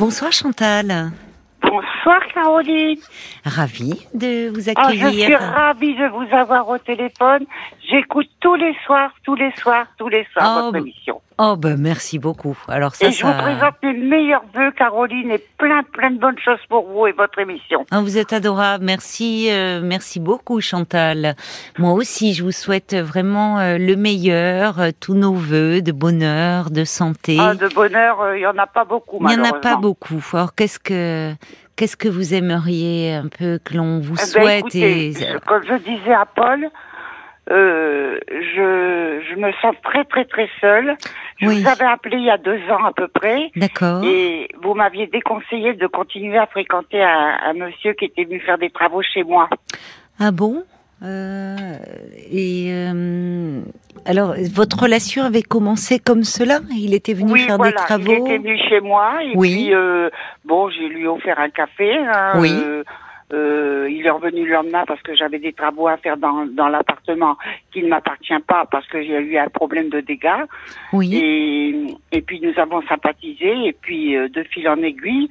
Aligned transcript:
Bonsoir 0.00 0.32
Chantal. 0.32 1.10
Bonsoir 1.62 2.20
Caroline. 2.32 2.98
Ravie 3.44 4.06
de 4.14 4.48
vous 4.48 4.70
Ah, 4.74 4.88
je 4.92 4.96
accueillir. 5.04 5.24
suis 5.26 5.34
ravie 5.36 5.94
de 5.94 6.06
vous 6.08 6.34
avoir 6.34 6.66
au 6.70 6.78
téléphone. 6.78 7.44
J'écoute 7.86 8.28
tous 8.40 8.54
les 8.54 8.74
soirs, 8.86 9.12
tous 9.24 9.34
les 9.34 9.52
soirs, 9.56 9.86
tous 9.98 10.08
les 10.08 10.26
soirs 10.32 10.54
Oh, 10.56 10.62
votre 10.64 10.76
émission. 10.78 11.20
Oh 11.42 11.56
ben 11.56 11.78
merci 11.80 12.18
beaucoup. 12.18 12.54
Alors 12.68 12.94
ça, 12.94 13.06
et 13.08 13.12
je 13.12 13.18
ça... 13.18 13.32
vous 13.32 13.42
présente 13.42 13.74
mes 13.82 13.94
meilleurs 13.94 14.42
vœux, 14.54 14.70
Caroline, 14.72 15.30
et 15.30 15.42
plein, 15.56 15.82
plein 15.84 16.10
de 16.10 16.18
bonnes 16.18 16.38
choses 16.38 16.58
pour 16.68 16.86
vous 16.86 17.06
et 17.06 17.12
votre 17.12 17.38
émission. 17.38 17.86
Ah, 17.90 18.00
vous 18.02 18.18
êtes 18.18 18.34
adorable. 18.34 18.84
Merci, 18.84 19.48
euh, 19.50 19.80
merci 19.82 20.20
beaucoup 20.20 20.60
Chantal. 20.60 21.34
Moi 21.78 21.92
aussi, 21.92 22.34
je 22.34 22.42
vous 22.44 22.52
souhaite 22.52 22.94
vraiment 22.94 23.58
euh, 23.58 23.78
le 23.78 23.96
meilleur, 23.96 24.80
euh, 24.80 24.90
tous 25.00 25.14
nos 25.14 25.32
voeux 25.32 25.80
de 25.80 25.92
bonheur, 25.92 26.70
de 26.70 26.84
santé. 26.84 27.38
Ah, 27.40 27.54
de 27.54 27.68
bonheur, 27.68 28.20
euh, 28.20 28.36
il 28.36 28.42
y 28.42 28.46
en 28.46 28.58
a 28.58 28.66
pas 28.66 28.84
beaucoup, 28.84 29.16
Il 29.22 29.26
n'y 29.28 29.40
en 29.40 29.44
a 29.44 29.58
pas 29.58 29.76
beaucoup. 29.76 30.22
Alors 30.34 30.54
qu'est-ce 30.54 30.78
que 30.78 31.32
qu'est-ce 31.76 31.96
que 31.96 32.08
vous 32.08 32.34
aimeriez 32.34 33.14
un 33.14 33.28
peu 33.28 33.58
que 33.64 33.74
l'on 33.78 34.00
vous 34.00 34.14
Eh 34.16 34.18
ben, 34.18 34.26
souhaite 34.26 34.58
écoutez, 34.58 35.06
et 35.08 35.12
je- 35.14 35.38
comme 35.46 35.62
je 35.66 35.76
disais 35.76 36.12
à 36.12 36.26
Paul, 36.26 36.68
euh, 37.50 38.18
je, 38.30 39.20
je 39.28 39.34
me 39.36 39.50
sens 39.60 39.74
très, 39.82 40.04
très, 40.04 40.24
très 40.24 40.48
seule. 40.60 40.96
Je 41.38 41.46
Oui. 41.46 41.62
vous 41.62 41.68
avais 41.68 41.84
appelé 41.84 42.16
il 42.18 42.24
y 42.24 42.30
a 42.30 42.38
deux 42.38 42.60
ans 42.70 42.84
à 42.84 42.92
peu 42.92 43.08
près. 43.08 43.50
D'accord. 43.56 44.04
Et 44.04 44.48
vous 44.62 44.74
m'aviez 44.74 45.06
déconseillé 45.06 45.74
de 45.74 45.86
continuer 45.86 46.38
à 46.38 46.46
fréquenter 46.46 47.02
un, 47.02 47.38
un 47.44 47.52
monsieur 47.54 47.92
qui 47.94 48.04
était 48.06 48.24
venu 48.24 48.40
faire 48.40 48.58
des 48.58 48.70
travaux 48.70 49.02
chez 49.02 49.22
moi. 49.24 49.48
Ah 50.18 50.30
bon 50.32 50.62
Euh, 51.02 51.76
Et 52.30 52.68
euh, 52.70 53.60
alors, 54.04 54.34
votre 54.54 54.78
relation 54.82 55.24
avait 55.24 55.42
commencé 55.42 55.98
comme 55.98 56.24
cela? 56.24 56.60
Il 56.76 56.92
était 56.94 57.14
venu 57.14 57.32
oui, 57.32 57.40
faire 57.46 57.56
voilà, 57.56 57.72
des 57.72 57.76
travaux? 57.76 58.04
il 58.12 58.20
était 58.20 58.38
venu 58.38 58.58
chez 58.68 58.80
moi 58.80 59.24
et 59.24 59.32
Oui. 59.34 59.52
puis 59.64 59.74
euh, 59.74 60.10
bon, 60.44 60.68
j'ai 60.70 60.88
lui 60.88 61.06
offert 61.06 61.38
un 61.40 61.48
café. 61.50 61.96
hein, 61.96 62.34
Oui. 62.38 62.52
Euh, 63.32 63.88
il 63.90 64.06
est 64.06 64.10
revenu 64.10 64.44
le 64.44 64.52
lendemain 64.52 64.84
parce 64.86 65.02
que 65.02 65.14
j'avais 65.14 65.38
des 65.38 65.52
travaux 65.52 65.86
à 65.88 65.96
faire 65.96 66.16
dans, 66.16 66.46
dans 66.46 66.68
l'appartement 66.68 67.36
qui 67.72 67.82
ne 67.82 67.88
m'appartient 67.88 68.38
pas 68.46 68.66
parce 68.70 68.86
que 68.88 69.02
j'ai 69.02 69.18
eu 69.18 69.36
un 69.36 69.48
problème 69.48 69.88
de 69.88 70.00
dégâts. 70.00 70.44
Oui. 70.92 71.14
Et, 71.14 72.16
et 72.16 72.22
puis 72.22 72.40
nous 72.40 72.58
avons 72.58 72.82
sympathisé 72.82 73.66
et 73.66 73.72
puis 73.72 74.16
euh, 74.16 74.28
de 74.28 74.42
fil 74.42 74.68
en 74.68 74.82
aiguille. 74.82 75.28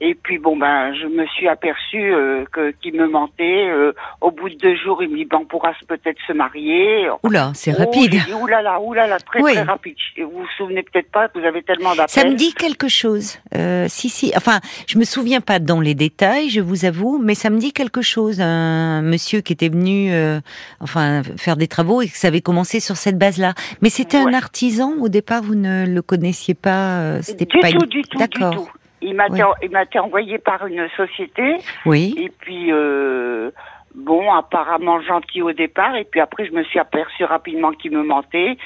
Et 0.00 0.14
puis 0.14 0.38
bon 0.38 0.56
ben 0.56 0.94
je 0.94 1.06
me 1.06 1.26
suis 1.26 1.48
aperçue 1.48 2.12
euh, 2.14 2.44
que 2.52 2.70
qu'il 2.80 2.94
me 2.94 3.08
mentait. 3.08 3.68
euh, 3.68 3.92
au 4.20 4.30
bout 4.30 4.48
de 4.48 4.54
deux 4.54 4.76
jours, 4.76 5.02
il 5.02 5.08
me 5.10 5.16
dit 5.16 5.24
ben 5.24 5.38
on 5.42 5.44
pourra 5.44 5.72
peut-être 5.88 6.18
se 6.26 6.32
marier. 6.32 7.08
Oula, 7.24 7.50
c'est 7.54 7.72
Oh, 7.76 7.78
rapide. 7.80 8.12
dit, 8.12 8.32
oulala, 8.32 8.80
oulala, 8.80 9.18
très 9.18 9.42
Oui. 9.42 9.52
très 9.54 9.62
rapide. 9.62 9.96
Vous 10.18 10.30
vous 10.30 10.46
souvenez 10.56 10.82
peut-être 10.84 11.10
pas, 11.10 11.28
vous 11.34 11.40
avez 11.44 11.62
tellement 11.62 11.90
d'appels. 11.96 12.08
Ça 12.10 12.24
me 12.24 12.34
dit 12.34 12.54
quelque 12.54 12.86
chose. 12.88 13.38
Euh, 13.56 13.86
si, 13.88 14.08
si. 14.08 14.32
Enfin, 14.36 14.60
je 14.86 14.98
me 14.98 15.04
souviens 15.04 15.40
pas 15.40 15.58
dans 15.58 15.80
les 15.80 15.94
détails, 15.94 16.48
je 16.48 16.60
vous 16.60 16.84
avoue, 16.84 17.18
mais 17.22 17.34
ça 17.34 17.50
me 17.50 17.58
dit 17.58 17.72
quelque 17.72 18.00
chose. 18.02 18.40
Un 18.40 19.02
monsieur 19.02 19.40
qui 19.40 19.52
était 19.52 19.68
venu, 19.68 20.12
euh, 20.12 20.38
enfin, 20.80 21.22
faire 21.36 21.56
des 21.56 21.66
travaux 21.68 22.02
et 22.02 22.08
que 22.08 22.16
ça 22.16 22.28
avait 22.28 22.40
commencé 22.40 22.78
sur 22.80 22.96
cette 22.96 23.18
base-là. 23.18 23.54
Mais 23.82 23.90
c'était 23.90 24.18
un 24.18 24.32
artisan 24.32 24.92
au 25.00 25.08
départ. 25.08 25.42
Vous 25.42 25.54
ne 25.56 25.86
le 25.86 26.02
connaissiez 26.02 26.54
pas. 26.54 27.00
euh, 27.00 27.18
C'était 27.22 27.46
du 27.46 27.58
pas 27.58 27.70
tout, 27.72 27.80
une- 27.82 27.86
du 27.88 28.02
tout, 28.02 28.16
du 28.18 28.24
D'accord. 28.24 28.68
Il 29.00 29.14
m'a 29.14 29.28
Ouais. 29.28 29.40
été, 29.84 29.98
envoyé 29.98 30.38
par 30.38 30.66
une 30.66 30.88
société 30.96 31.56
Oui. 31.86 32.14
et 32.18 32.30
puis 32.30 32.72
euh, 32.72 33.50
bon, 33.94 34.32
apparemment 34.32 35.00
gentil 35.02 35.40
au 35.42 35.52
départ 35.52 35.94
et 35.96 36.04
puis 36.04 36.20
après 36.20 36.46
je 36.46 36.52
me 36.52 36.64
suis 36.64 36.78
aperçu 36.78 37.24
rapidement 37.24 37.70
qu'il 37.72 37.92
me 37.92 38.02
mentait. 38.02 38.56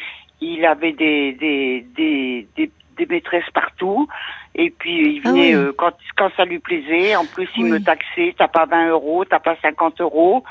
Il 0.40 0.64
avait 0.64 0.92
des 0.92 1.32
des 1.34 1.84
des 1.96 2.46
des, 2.56 2.70
des 2.96 3.06
maîtresses 3.06 3.50
partout 3.54 4.08
et 4.54 4.70
puis 4.70 5.16
il 5.16 5.22
Ah 5.24 5.28
venait 5.30 5.54
oui. 5.54 5.62
euh, 5.62 5.72
quand 5.76 5.92
quand 6.16 6.30
ça 6.36 6.44
lui 6.44 6.58
plaisait. 6.58 7.14
En 7.16 7.26
plus 7.26 7.48
il 7.56 7.64
Oui. 7.64 7.70
me 7.72 7.78
taxait. 7.80 8.34
T'as 8.38 8.48
pas 8.48 8.64
20 8.66 8.88
euros, 8.88 9.24
t'as 9.26 9.38
pas 9.38 9.56
50 9.62 10.00
euros. 10.00 10.44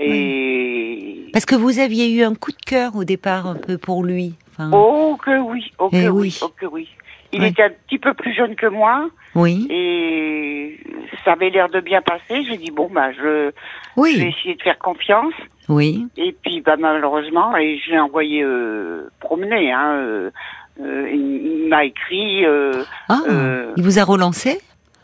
Et 0.00 1.30
Parce 1.32 1.44
que 1.44 1.54
vous 1.56 1.78
aviez 1.80 2.10
eu 2.12 2.22
un 2.22 2.34
coup 2.34 2.52
de 2.52 2.64
cœur 2.64 2.94
au 2.96 3.04
départ 3.04 3.46
un 3.46 3.56
peu 3.56 3.78
pour 3.78 4.04
lui. 4.04 4.34
Enfin, 4.52 4.70
oh 4.72 5.16
que 5.22 5.38
oui, 5.40 5.70
oh 5.78 5.88
que 5.90 5.96
Eh 5.96 6.08
oui, 6.08 6.20
oui. 6.20 6.38
oh 6.42 6.48
que 6.56 6.66
oui. 6.66 6.88
Il 7.32 7.42
Ouais. 7.42 7.48
était 7.50 7.64
un 7.64 7.70
petit 7.86 7.98
peu 7.98 8.14
plus 8.14 8.32
jeune 8.34 8.56
que 8.56 8.66
moi. 8.66 9.08
Oui. 9.34 9.66
Et 9.70 10.80
ça 11.24 11.32
avait 11.32 11.50
l'air 11.50 11.68
de 11.68 11.80
bien 11.80 12.00
passer. 12.00 12.42
J'ai 12.48 12.56
dit 12.56 12.70
bon 12.70 12.88
bah 12.90 13.12
je, 13.12 13.20
je 13.20 13.46
vais 13.46 13.52
Oui. 13.96 14.34
essayer 14.36 14.54
de 14.54 14.62
faire 14.62 14.78
confiance. 14.78 15.34
Oui. 15.68 16.06
Et 16.16 16.34
puis 16.42 16.62
bah 16.62 16.76
malheureusement 16.78 17.54
et 17.56 17.78
je 17.78 17.90
l'ai 17.90 17.98
envoyé 17.98 18.42
euh, 18.42 19.10
promener. 19.20 19.70
Hein, 19.72 19.92
euh, 19.96 20.30
euh, 20.80 21.10
il 21.12 21.68
m'a 21.68 21.84
écrit. 21.84 22.46
Euh, 22.46 22.82
Ah, 23.10 23.18
euh, 23.28 23.72
il 23.76 23.82
vous 23.82 23.98
a 23.98 24.04
relancé? 24.04 24.58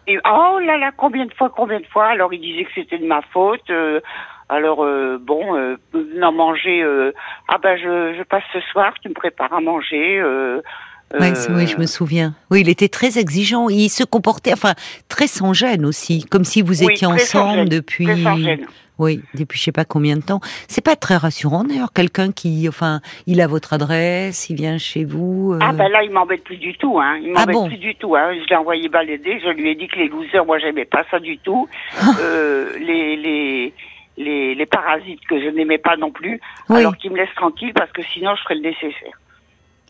Et, 0.06 0.18
oh 0.26 0.58
là 0.60 0.76
là 0.78 0.90
combien 0.96 1.26
de 1.26 1.32
fois 1.34 1.50
combien 1.54 1.80
de 1.80 1.86
fois? 1.86 2.06
Alors 2.06 2.32
il 2.32 2.40
disait 2.40 2.64
que 2.64 2.70
c'était 2.74 2.98
de 2.98 3.06
ma 3.06 3.20
faute. 3.32 3.68
euh, 3.70 4.00
alors 4.48 4.82
euh, 4.84 5.18
bon 5.20 5.56
euh, 5.56 5.76
venant 5.92 6.32
manger. 6.32 6.82
euh, 6.82 7.12
ah 7.48 7.58
bah 7.58 7.76
je, 7.76 8.14
je 8.16 8.22
passe 8.22 8.44
ce 8.52 8.60
soir. 8.72 8.94
Tu 9.02 9.08
me 9.10 9.14
prépares 9.14 9.52
à 9.52 9.60
manger. 9.60 10.22
Euh, 11.14 11.20
Ouais, 11.20 11.32
euh, 11.32 11.56
oui, 11.56 11.66
je 11.66 11.76
me 11.78 11.86
souviens. 11.86 12.34
Oui, 12.50 12.60
il 12.62 12.68
était 12.68 12.88
très 12.88 13.18
exigeant. 13.18 13.68
Il 13.68 13.88
se 13.88 14.04
comportait, 14.04 14.52
enfin, 14.52 14.74
très 15.08 15.26
sans 15.26 15.52
gêne 15.52 15.84
aussi, 15.86 16.24
comme 16.24 16.44
si 16.44 16.60
vous 16.62 16.82
étiez 16.82 17.06
ensemble 17.06 17.58
gêne, 17.60 17.68
depuis. 17.68 18.06
Oui, 18.96 19.22
depuis 19.34 19.58
je 19.58 19.64
sais 19.64 19.72
pas 19.72 19.84
combien 19.84 20.16
de 20.16 20.22
temps. 20.22 20.38
C'est 20.68 20.84
pas 20.84 20.94
très 20.94 21.16
rassurant 21.16 21.64
d'ailleurs, 21.64 21.92
quelqu'un 21.92 22.30
qui, 22.30 22.68
enfin, 22.68 23.00
il 23.26 23.40
a 23.40 23.48
votre 23.48 23.72
adresse, 23.72 24.48
il 24.50 24.54
vient 24.56 24.78
chez 24.78 25.04
vous. 25.04 25.52
euh, 25.54 25.58
Ah 25.60 25.72
ben 25.72 25.88
là, 25.88 26.04
il 26.04 26.12
m'embête 26.12 26.44
plus 26.44 26.58
du 26.58 26.74
tout, 26.76 27.00
hein. 27.00 27.16
Il 27.20 27.32
Ah 27.34 27.40
m'embête 27.40 27.54
bon 27.56 27.66
plus 27.66 27.76
du 27.78 27.96
tout, 27.96 28.14
hein. 28.14 28.32
Je 28.40 28.48
l'ai 28.48 28.54
envoyé 28.54 28.88
balader, 28.88 29.40
je 29.44 29.48
lui 29.50 29.68
ai 29.70 29.74
dit 29.74 29.88
que 29.88 29.96
les 29.96 30.06
losers, 30.06 30.46
moi 30.46 30.60
j'aimais 30.60 30.84
pas 30.84 31.02
ça 31.10 31.18
du 31.18 31.38
tout. 31.38 31.68
euh, 32.20 32.70
les, 32.78 33.16
les, 33.16 33.74
les, 34.16 34.54
les 34.54 34.66
parasites 34.66 35.26
que 35.28 35.40
je 35.40 35.48
n'aimais 35.48 35.78
pas 35.78 35.96
non 35.96 36.12
plus. 36.12 36.40
Oui. 36.68 36.78
Alors 36.78 36.96
qu'il 36.96 37.10
me 37.10 37.16
laisse 37.16 37.34
tranquille 37.34 37.72
parce 37.74 37.90
que 37.90 38.02
sinon 38.12 38.36
je 38.36 38.42
ferais 38.42 38.54
le 38.54 38.60
nécessaire. 38.60 39.18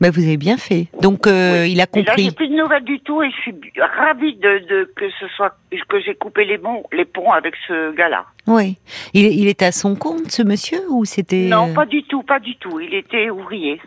Bah, 0.01 0.11
vous 0.11 0.23
avez 0.25 0.37
bien 0.37 0.57
fait. 0.57 0.89
Donc, 1.01 1.27
euh, 1.27 1.67
il 1.69 1.81
a 1.81 1.85
Et 1.95 2.03
là, 2.03 2.13
j'ai 2.17 2.25
compris. 2.25 2.31
plus 2.33 2.49
de 2.49 2.55
nouvelles 2.57 2.85
du 2.85 2.99
tout 3.01 3.23
et 3.23 3.31
je 3.31 3.37
suis 3.43 3.55
ravie 3.99 4.35
de, 4.37 4.59
de 4.69 4.93
que 4.97 5.05
ce 5.21 5.27
soit, 5.37 5.57
que 5.89 6.01
j'ai 6.01 6.15
coupé 6.15 6.45
les 6.45 6.59
ponts, 6.59 6.83
les 6.93 7.05
ponts 7.05 7.31
avec 7.33 7.55
ce 7.69 7.95
gars-là. 7.95 8.25
Oui. 8.47 8.77
Il, 9.13 9.27
il 9.27 9.47
était 9.49 9.67
à 9.67 9.73
son 9.73 9.95
compte, 9.95 10.31
ce 10.31 10.43
monsieur, 10.43 10.81
ou 10.91 11.05
c'était 11.05 11.47
Non, 11.49 11.71
euh, 11.71 11.75
pas 11.75 11.87
du 11.87 12.03
tout, 12.05 12.23
pas 12.23 12.41
du 12.41 12.57
tout. 12.57 12.81
Il 12.81 12.93
était 12.95 13.31
ouvrier. 13.31 13.81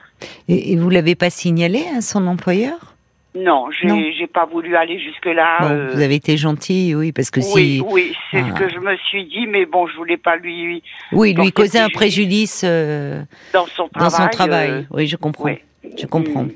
Et, 0.47 0.72
et 0.73 0.75
vous 0.78 0.90
l'avez 0.90 1.16
pas 1.16 1.29
signalé 1.29 1.84
à 1.96 2.01
son 2.01 2.25
employeur? 2.28 2.94
Non, 3.35 3.67
j'ai, 3.69 4.13
j'ai 4.17 4.25
pas 4.25 4.46
voulu 4.47 4.75
aller 4.75 4.97
jusque-là. 5.00 5.57
Bon, 5.59 5.69
euh, 5.69 5.91
vous 5.94 6.01
avez 6.01 6.16
été 6.16 6.38
gentil, 6.38 6.96
oui, 6.96 7.12
parce 7.12 7.29
que 7.29 7.40
Oui, 7.53 7.75
si, 7.78 7.84
oui, 7.88 8.16
c'est 8.31 8.40
Ah. 8.40 8.47
ce 8.56 8.59
que 8.59 8.69
je 8.69 8.79
me 8.79 8.96
suis 8.97 9.25
dit, 9.25 9.46
mais 9.46 9.67
bon, 9.67 9.85
je 9.85 9.96
voulais 9.96 10.17
pas 10.17 10.38
lui 10.38 10.81
oui, 11.12 11.35
lui 11.35 11.51
causer 11.51 11.78
un 11.78 11.90
préjudice. 11.90 12.63
euh, 12.66 13.22
dans 13.53 13.67
son 13.67 13.84
dans 13.94 14.07
travail. 14.09 14.12
son 14.23 14.28
travail. 14.29 14.69
euh, 14.72 14.81
oui, 14.90 15.06
je 15.06 15.17
comprends. 15.17 15.44
ouais. 15.44 15.62
Je 15.98 16.06
comprends. 16.08 16.48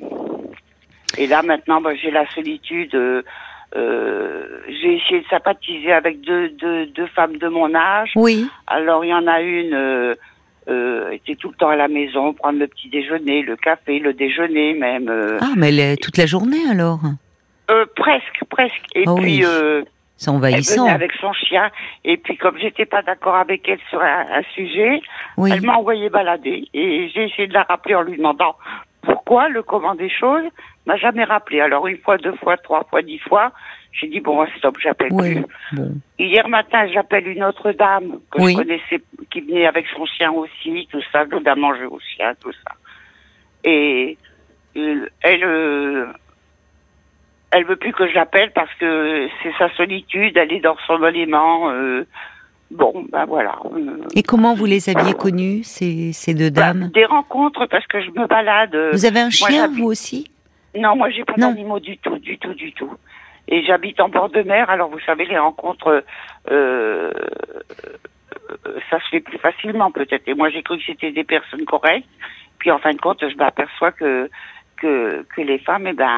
Et 1.17 1.27
là 1.27 1.41
maintenant, 1.43 1.81
bah, 1.81 1.91
j'ai 1.95 2.11
la 2.11 2.25
solitude. 2.31 2.93
euh, 2.95 3.21
euh, 3.75 4.61
j'ai 4.67 4.95
essayé 4.97 5.21
de 5.21 5.27
sympathiser 5.27 5.93
avec 5.93 6.19
deux, 6.21 6.49
deux, 6.49 6.87
deux 6.87 7.07
femmes 7.07 7.37
de 7.37 7.47
mon 7.47 7.73
âge. 7.73 8.11
Oui. 8.15 8.45
Alors 8.67 9.05
il 9.05 9.09
y 9.09 9.13
en 9.13 9.27
a 9.27 9.39
une 9.41 9.73
euh, 9.73 10.15
euh, 10.67 11.09
était 11.11 11.35
tout 11.35 11.49
le 11.49 11.55
temps 11.55 11.69
à 11.69 11.75
la 11.77 11.87
maison, 11.87 12.33
prendre 12.33 12.59
le 12.59 12.67
petit 12.67 12.89
déjeuner, 12.89 13.41
le 13.43 13.55
café, 13.55 13.99
le 13.99 14.13
déjeuner 14.13 14.73
même. 14.73 15.09
Ah, 15.41 15.53
mais 15.55 15.69
elle 15.69 15.79
est 15.79 15.97
toute 16.03 16.17
la 16.17 16.25
journée 16.25 16.59
alors? 16.69 16.99
presque, 17.95 18.41
presque. 18.49 18.83
Et 18.95 19.03
Ah 19.07 19.13
puis 19.15 19.45
oui. 19.45 19.85
C'est 20.17 20.29
elle 20.29 20.35
envahissant. 20.35 20.83
venait 20.83 20.93
avec 20.93 21.13
son 21.13 21.31
chien. 21.33 21.71
Et 22.03 22.17
puis 22.17 22.37
comme 22.37 22.57
j'étais 22.59 22.85
pas 22.85 23.01
d'accord 23.01 23.35
avec 23.35 23.67
elle 23.67 23.79
sur 23.89 24.01
un, 24.01 24.25
un 24.33 24.43
sujet, 24.53 25.01
Oui. 25.37 25.49
Elle 25.53 25.61
m'a 25.61 25.75
envoyé 25.77 26.09
balader 26.09 26.67
et 26.73 27.09
j'ai 27.09 27.23
essayé 27.23 27.47
de 27.47 27.53
la 27.53 27.63
rappeler 27.63 27.95
en 27.95 28.01
lui 28.03 28.17
demandant 28.17 28.55
pourquoi 29.01 29.49
le 29.49 29.63
comment 29.63 29.95
des 29.95 30.09
choses 30.09 30.43
m'a 30.85 30.97
jamais 30.97 31.23
rappelé. 31.23 31.61
Alors 31.61 31.87
une 31.87 31.97
fois, 31.97 32.17
deux 32.17 32.35
fois, 32.35 32.57
trois 32.57 32.83
fois, 32.85 33.01
dix 33.01 33.19
fois, 33.19 33.51
j'ai 33.91 34.07
dit 34.07 34.19
bon 34.19 34.45
stop, 34.57 34.77
j'appelle 34.79 35.09
Oui. 35.11 35.35
plus. 35.35 35.45
Bon. 35.73 35.91
Hier 36.19 36.47
matin, 36.47 36.87
j'appelle 36.87 37.27
une 37.27 37.43
autre 37.43 37.71
dame 37.71 38.19
que 38.31 38.41
Oui. 38.41 38.53
je 38.53 38.57
connaissais, 38.57 39.01
qui 39.31 39.41
venait 39.41 39.65
avec 39.65 39.85
son 39.95 40.05
chien 40.05 40.31
aussi, 40.31 40.87
tout 40.91 41.01
ça, 41.11 41.25
donne 41.25 41.47
à 41.47 41.55
manger 41.55 41.85
au 41.85 41.99
chien, 41.99 42.33
tout 42.41 42.51
ça. 42.51 42.75
Et 43.63 44.17
euh, 44.77 45.07
elle, 45.21 45.43
euh, 45.43 46.05
elle 47.51 47.65
veut 47.65 47.75
plus 47.75 47.93
que 47.93 48.07
je 48.07 48.13
l'appelle 48.15 48.51
parce 48.53 48.73
que 48.75 49.27
c'est 49.43 49.53
sa 49.57 49.69
solitude, 49.75 50.37
elle 50.37 50.53
est 50.53 50.61
dans 50.61 50.77
son 50.87 51.03
élément. 51.05 51.69
euh, 51.71 52.05
bon, 52.71 53.05
ben 53.11 53.25
voilà. 53.25 53.55
euh, 53.65 53.97
Et 54.15 54.23
comment 54.23 54.53
vous 54.55 54.65
les 54.65 54.89
aviez 54.89 55.13
connus, 55.13 55.63
ces, 55.63 56.11
ces 56.13 56.33
deux 56.33 56.49
bah, 56.49 56.73
dames 56.73 56.89
des 56.93 57.05
rencontres 57.05 57.65
parce 57.67 57.85
que 57.87 58.01
je 58.01 58.09
me 58.11 58.25
balade. 58.27 58.73
euh, 58.75 58.91
Vous 58.93 59.05
avez 59.05 59.19
un 59.19 59.29
chien, 59.29 59.67
vous 59.67 59.85
aussi 59.85 60.31
Non, 60.75 60.95
moi 60.95 61.09
j'ai 61.09 61.23
pas 61.25 61.33
d'animaux 61.33 61.79
du 61.79 61.97
tout, 61.97 62.17
du 62.17 62.37
tout, 62.37 62.53
du 62.53 62.71
tout. 62.73 62.91
Et 63.47 63.63
j'habite 63.63 63.99
en 63.99 64.07
bord 64.09 64.29
de 64.29 64.41
mer, 64.43 64.69
alors 64.69 64.89
vous 64.89 64.99
savez 65.05 65.25
les 65.25 65.37
rencontres, 65.37 66.03
euh, 66.51 67.11
ça 68.89 68.99
se 68.99 69.09
fait 69.09 69.19
plus 69.19 69.37
facilement 69.39 69.91
peut-être. 69.91 70.27
Et 70.27 70.33
moi 70.33 70.49
j'ai 70.49 70.63
cru 70.63 70.77
que 70.77 70.83
c'était 70.85 71.11
des 71.11 71.23
personnes 71.23 71.65
correctes. 71.65 72.07
Puis 72.59 72.71
en 72.71 72.77
fin 72.79 72.93
de 72.93 72.99
compte, 72.99 73.19
je 73.27 73.35
m'aperçois 73.35 73.91
que 73.91 74.29
que 74.77 75.25
que 75.35 75.41
les 75.41 75.59
femmes, 75.59 75.87
eh 75.87 75.93
ben, 75.93 76.17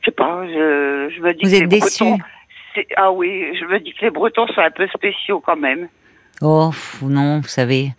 Je 0.00 0.06
sais 0.06 0.10
pas, 0.12 0.46
je, 0.46 1.12
je 1.14 1.20
me 1.20 1.32
dis 1.34 1.44
Vous 1.44 1.50
que 1.50 1.54
êtes 1.56 1.60
les 1.62 1.66
déçu 1.66 2.04
Bretons, 2.04 2.16
c'est- 2.18 2.39
ah 2.96 3.12
oui, 3.12 3.56
je 3.58 3.64
me 3.64 3.78
dis 3.80 3.92
que 3.92 4.04
les 4.04 4.10
Bretons 4.10 4.46
sont 4.48 4.60
un 4.60 4.70
peu 4.70 4.86
spéciaux 4.88 5.40
quand 5.44 5.56
même. 5.56 5.88
Oh 6.42 6.70
non, 7.02 7.40
vous 7.40 7.48
savez, 7.48 7.92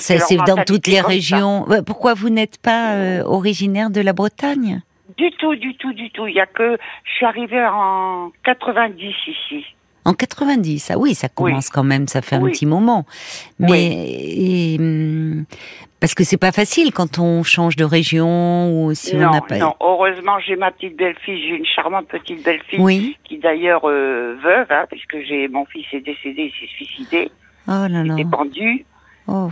c'est 0.00 0.36
dans 0.36 0.64
toutes 0.64 0.88
les 0.88 0.96
ça. 0.96 1.06
régions. 1.06 1.66
Pourquoi 1.86 2.14
vous 2.14 2.28
n'êtes 2.28 2.58
pas 2.60 2.94
euh, 2.94 3.22
originaire 3.24 3.90
de 3.90 4.00
la 4.00 4.12
Bretagne? 4.12 4.82
Du 5.16 5.30
tout, 5.38 5.54
du 5.54 5.76
tout, 5.76 5.92
du 5.92 6.10
tout. 6.10 6.26
Il 6.26 6.34
y 6.34 6.40
a 6.40 6.46
que 6.46 6.76
je 7.04 7.12
suis 7.12 7.26
arrivée 7.26 7.64
en 7.64 8.32
90 8.44 9.14
ici. 9.26 9.64
En 10.04 10.14
90, 10.14 10.90
ah 10.90 10.98
oui, 10.98 11.14
ça 11.14 11.28
commence 11.28 11.70
quand 11.70 11.84
même, 11.84 12.08
ça 12.08 12.22
fait 12.22 12.34
un 12.34 12.42
petit 12.42 12.66
moment. 12.66 13.06
Mais 13.60 13.92
et, 13.92 14.76
hum, 14.80 15.44
parce 16.02 16.14
que 16.14 16.24
c'est 16.24 16.36
pas 16.36 16.50
facile 16.50 16.92
quand 16.92 17.20
on 17.20 17.44
change 17.44 17.76
de 17.76 17.84
région 17.84 18.84
ou 18.84 18.92
si 18.92 19.14
on 19.14 19.20
n'a 19.30 19.40
pas. 19.40 19.56
non. 19.56 19.74
Heureusement, 19.80 20.38
j'ai 20.40 20.56
ma 20.56 20.72
petite 20.72 20.96
belle-fille. 20.96 21.40
J'ai 21.48 21.56
une 21.56 21.64
charmante 21.64 22.08
petite 22.08 22.44
belle-fille 22.44 22.80
Oui. 22.80 23.16
qui 23.22 23.38
d'ailleurs 23.38 23.88
euh, 23.88 24.36
veuve, 24.42 24.66
hein, 24.70 24.84
puisque 24.90 25.16
j'ai 25.26 25.46
mon 25.46 25.64
fils 25.66 25.86
est 25.92 26.00
décédé, 26.00 26.52
il 26.52 26.60
s'est 26.60 26.72
suicidé, 26.74 27.30
Oh 27.68 27.86
là 27.88 28.02
là. 28.02 28.14
il 28.18 28.20
est 28.20 28.30
pendu. 28.30 28.84
Oh. 29.28 29.48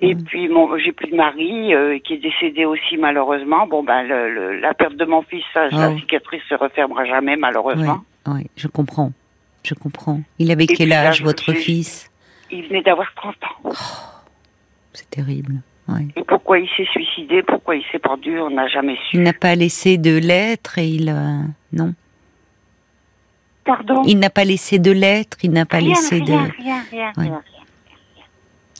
Et 0.00 0.14
puis 0.16 0.48
mon, 0.48 0.76
j'ai 0.78 0.90
plus 0.92 1.10
de 1.10 1.16
mari 1.16 1.72
euh, 1.74 1.98
qui 2.00 2.14
est 2.14 2.18
décédé 2.18 2.64
aussi 2.64 2.96
malheureusement. 2.98 3.66
Bon 3.68 3.84
ben 3.84 4.02
le, 4.02 4.34
le- 4.34 4.58
la 4.60 4.74
perte 4.74 4.96
de 4.96 5.04
mon 5.04 5.22
fils, 5.22 5.44
ça, 5.54 5.68
la 5.68 5.90
Oh. 5.92 5.98
cicatrice 5.98 6.42
se 6.48 6.54
refermera 6.56 7.04
jamais 7.04 7.36
malheureusement. 7.36 8.00
oui, 8.26 8.46
je 8.56 8.66
comprends. 8.66 9.12
Je 9.64 9.74
comprends. 9.74 10.20
Il 10.40 10.50
avait 10.50 10.64
Et 10.64 10.66
quel 10.68 10.88
là, 10.88 11.06
âge 11.08 11.22
votre 11.22 11.52
fils? 11.52 12.10
Il 12.50 12.66
venait 12.66 12.82
d'avoir 12.82 13.12
30 13.14 13.34
ans. 13.44 13.72
C'est 14.92 15.10
terrible. 15.10 15.60
Et 16.16 16.22
pourquoi 16.24 16.58
il 16.58 16.68
s'est 16.76 16.84
suicidé, 16.90 17.42
pourquoi 17.42 17.76
il 17.76 17.84
s'est 17.90 17.98
pendu, 17.98 18.38
on 18.40 18.50
n'a 18.50 18.68
jamais 18.68 18.96
su. 19.08 19.16
Il 19.16 19.22
n'a 19.22 19.32
pas 19.32 19.54
laissé 19.54 19.96
de 19.98 20.18
lettres 20.18 20.78
et 20.78 20.86
il 20.86 21.08
euh, 21.08 21.40
non. 21.72 21.94
Pardon? 23.64 24.02
Il 24.06 24.18
n'a 24.18 24.30
pas 24.30 24.44
laissé 24.44 24.78
de 24.78 24.90
lettres. 24.90 25.36
Il 25.42 25.50
n'a 25.52 25.66
pas 25.66 25.78
rien, 25.78 25.88
laissé 25.90 26.16
rien, 26.16 26.24
de. 26.24 26.62
rien, 26.62 26.82
rien, 26.90 27.12
Ouais. 27.16 27.24
rien. 27.24 27.42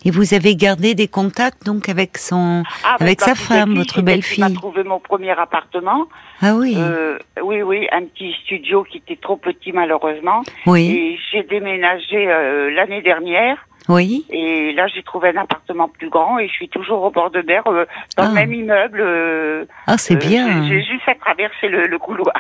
Et 0.05 0.11
vous 0.13 0.33
avez 0.33 0.55
gardé 0.55 0.95
des 0.95 1.09
contacts 1.09 1.65
donc 1.67 1.89
avec 1.89 2.19
son, 2.19 2.63
Ah, 2.85 2.97
avec 3.01 3.21
ma 3.21 3.27
sa 3.27 3.35
femme, 3.35 3.75
votre 3.75 4.01
belle-fille. 4.01 4.45
m'a 4.45 4.51
trouvé 4.51 4.85
mon 4.85 5.01
premier 5.01 5.33
appartement. 5.33 6.07
Ah 6.41 6.55
oui, 6.55 6.75
Euh, 6.79 7.19
oui, 7.43 7.63
oui, 7.63 7.89
un 7.91 8.05
petit 8.05 8.33
studio 8.45 8.85
qui 8.85 8.99
était 8.99 9.17
trop 9.17 9.37
petit 9.37 9.73
malheureusement. 9.73 10.43
oui, 10.67 10.89
Et 10.91 11.19
j'ai 11.33 11.43
déménagé 11.43 12.29
euh, 12.31 12.71
l'année 12.71 13.03
dernière. 13.03 13.67
Oui. 13.89 14.25
Et 14.31 14.73
là, 14.73 14.87
j'ai 14.87 15.03
trouvé 15.03 15.31
un 15.31 15.41
appartement 15.43 15.89
plus 15.89 16.11
grand 16.11 16.39
et 16.39 16.47
je 16.49 16.53
suis 16.53 16.69
toujours 16.69 17.03
au 17.03 17.11
bord 17.11 17.31
de 17.31 17.41
mer, 17.43 17.63
euh, 17.67 17.85
dans 18.17 18.25
Ah. 18.25 18.29
le 18.29 18.35
même 18.35 18.53
immeuble. 18.53 19.01
euh, 19.01 19.65
Ah 19.87 19.97
c'est 19.99 20.15
euh, 20.15 20.29
bien. 20.29 20.69
J'ai 20.69 20.83
juste 20.83 21.09
à 21.09 21.15
traverser 21.15 21.69
le, 21.69 21.87
le 21.87 21.99
couloir. 21.99 22.35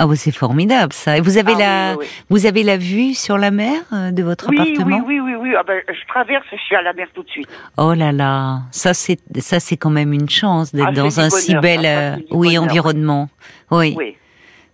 Ah 0.00 0.06
bah, 0.06 0.14
c'est 0.14 0.30
formidable 0.30 0.92
ça. 0.92 1.18
Et 1.18 1.20
vous 1.20 1.38
avez 1.38 1.54
Ah, 1.56 1.58
la, 1.58 1.96
oui, 1.98 2.04
oui, 2.04 2.06
vous 2.30 2.46
avez 2.46 2.62
la 2.62 2.76
vue 2.76 3.14
sur 3.14 3.36
la 3.36 3.50
mer 3.50 3.80
euh, 3.92 4.12
de 4.12 4.22
votre 4.22 4.48
oui. 4.48 4.56
appartement 4.60 5.02
Oui, 5.04 5.18
oui, 5.18 5.32
oui, 5.32 5.34
oui. 5.50 5.54
Ah 5.58 5.64
ben, 5.64 5.82
je 5.88 6.06
traverse, 6.06 6.44
je 6.52 6.56
suis 6.58 6.76
à 6.76 6.82
la 6.82 6.92
mer 6.92 7.08
tout 7.12 7.24
de 7.24 7.28
suite. 7.28 7.48
Oh 7.76 7.94
là 7.94 8.12
là, 8.12 8.60
ça 8.70 8.94
c'est 8.94 9.18
ça 9.40 9.58
c'est 9.58 9.76
quand 9.76 9.90
même 9.90 10.12
une 10.12 10.28
chance 10.30 10.72
d'être 10.72 10.86
Ah, 10.90 10.92
dans 10.92 11.18
un 11.18 11.30
si 11.30 11.52
bel 11.56 11.82
ça, 11.82 11.88
euh, 11.88 12.16
oui 12.30 12.48
bonheur, 12.54 12.62
environnement. 12.62 13.28
Oui, 13.72 13.94
Oui. 13.98 14.16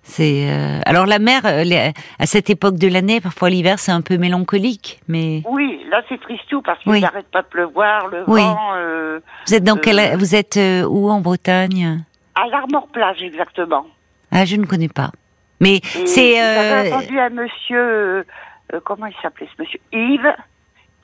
C'est 0.05 0.47
euh, 0.51 0.81
alors 0.87 1.07
la 1.07 1.19
mer 1.19 1.41
les- 1.65 1.93
à 2.19 2.27
cette 2.27 2.51
époque 2.51 2.77
de 2.77 2.87
l'année, 2.89 3.21
parfois 3.21 3.51
l'hiver 3.51 3.79
c'est 3.79 3.91
un 3.93 4.01
peu 4.03 4.17
mélancolique, 4.19 5.01
mais 5.09 5.43
Oui, 5.49 5.81
là, 5.91 6.03
c'est 6.09 6.21
tristou 6.21 6.63
parce 6.63 6.79
qu'il 6.83 6.93
Oui. 6.93 7.01
n'arrête 7.01 7.27
pas 7.33 7.43
de 7.43 7.47
pleuvoir, 7.49 8.07
le 8.09 8.23
Oui. 8.29 8.41
vent. 8.43 8.75
euh, 8.77 9.19
vous 9.47 9.55
êtes 9.55 9.65
dans 9.65 9.77
Euh, 9.77 9.81
quel 9.83 10.17
vous 10.19 10.35
êtes 10.35 10.57
euh, 10.57 10.85
où 10.85 11.11
en 11.11 11.21
Bretagne? 11.21 12.05
À 12.35 12.47
l'Armor-Plage, 12.49 13.23
exactement. 13.23 13.87
Ah, 14.31 14.45
je 14.45 14.57
ne 14.57 14.67
connais 14.67 14.89
pas. 14.89 15.11
Mais 15.61 15.81
c'est 15.83 16.35
J'avais 16.37 16.91
euh, 16.91 16.97
entendu 16.97 17.19
un 17.19 17.31
monsieur, 17.31 18.27
comment 18.85 19.07
il 19.07 19.15
s'appelait 19.23 19.49
ce 19.57 19.63
monsieur? 19.63 19.81
Yves, 19.93 20.35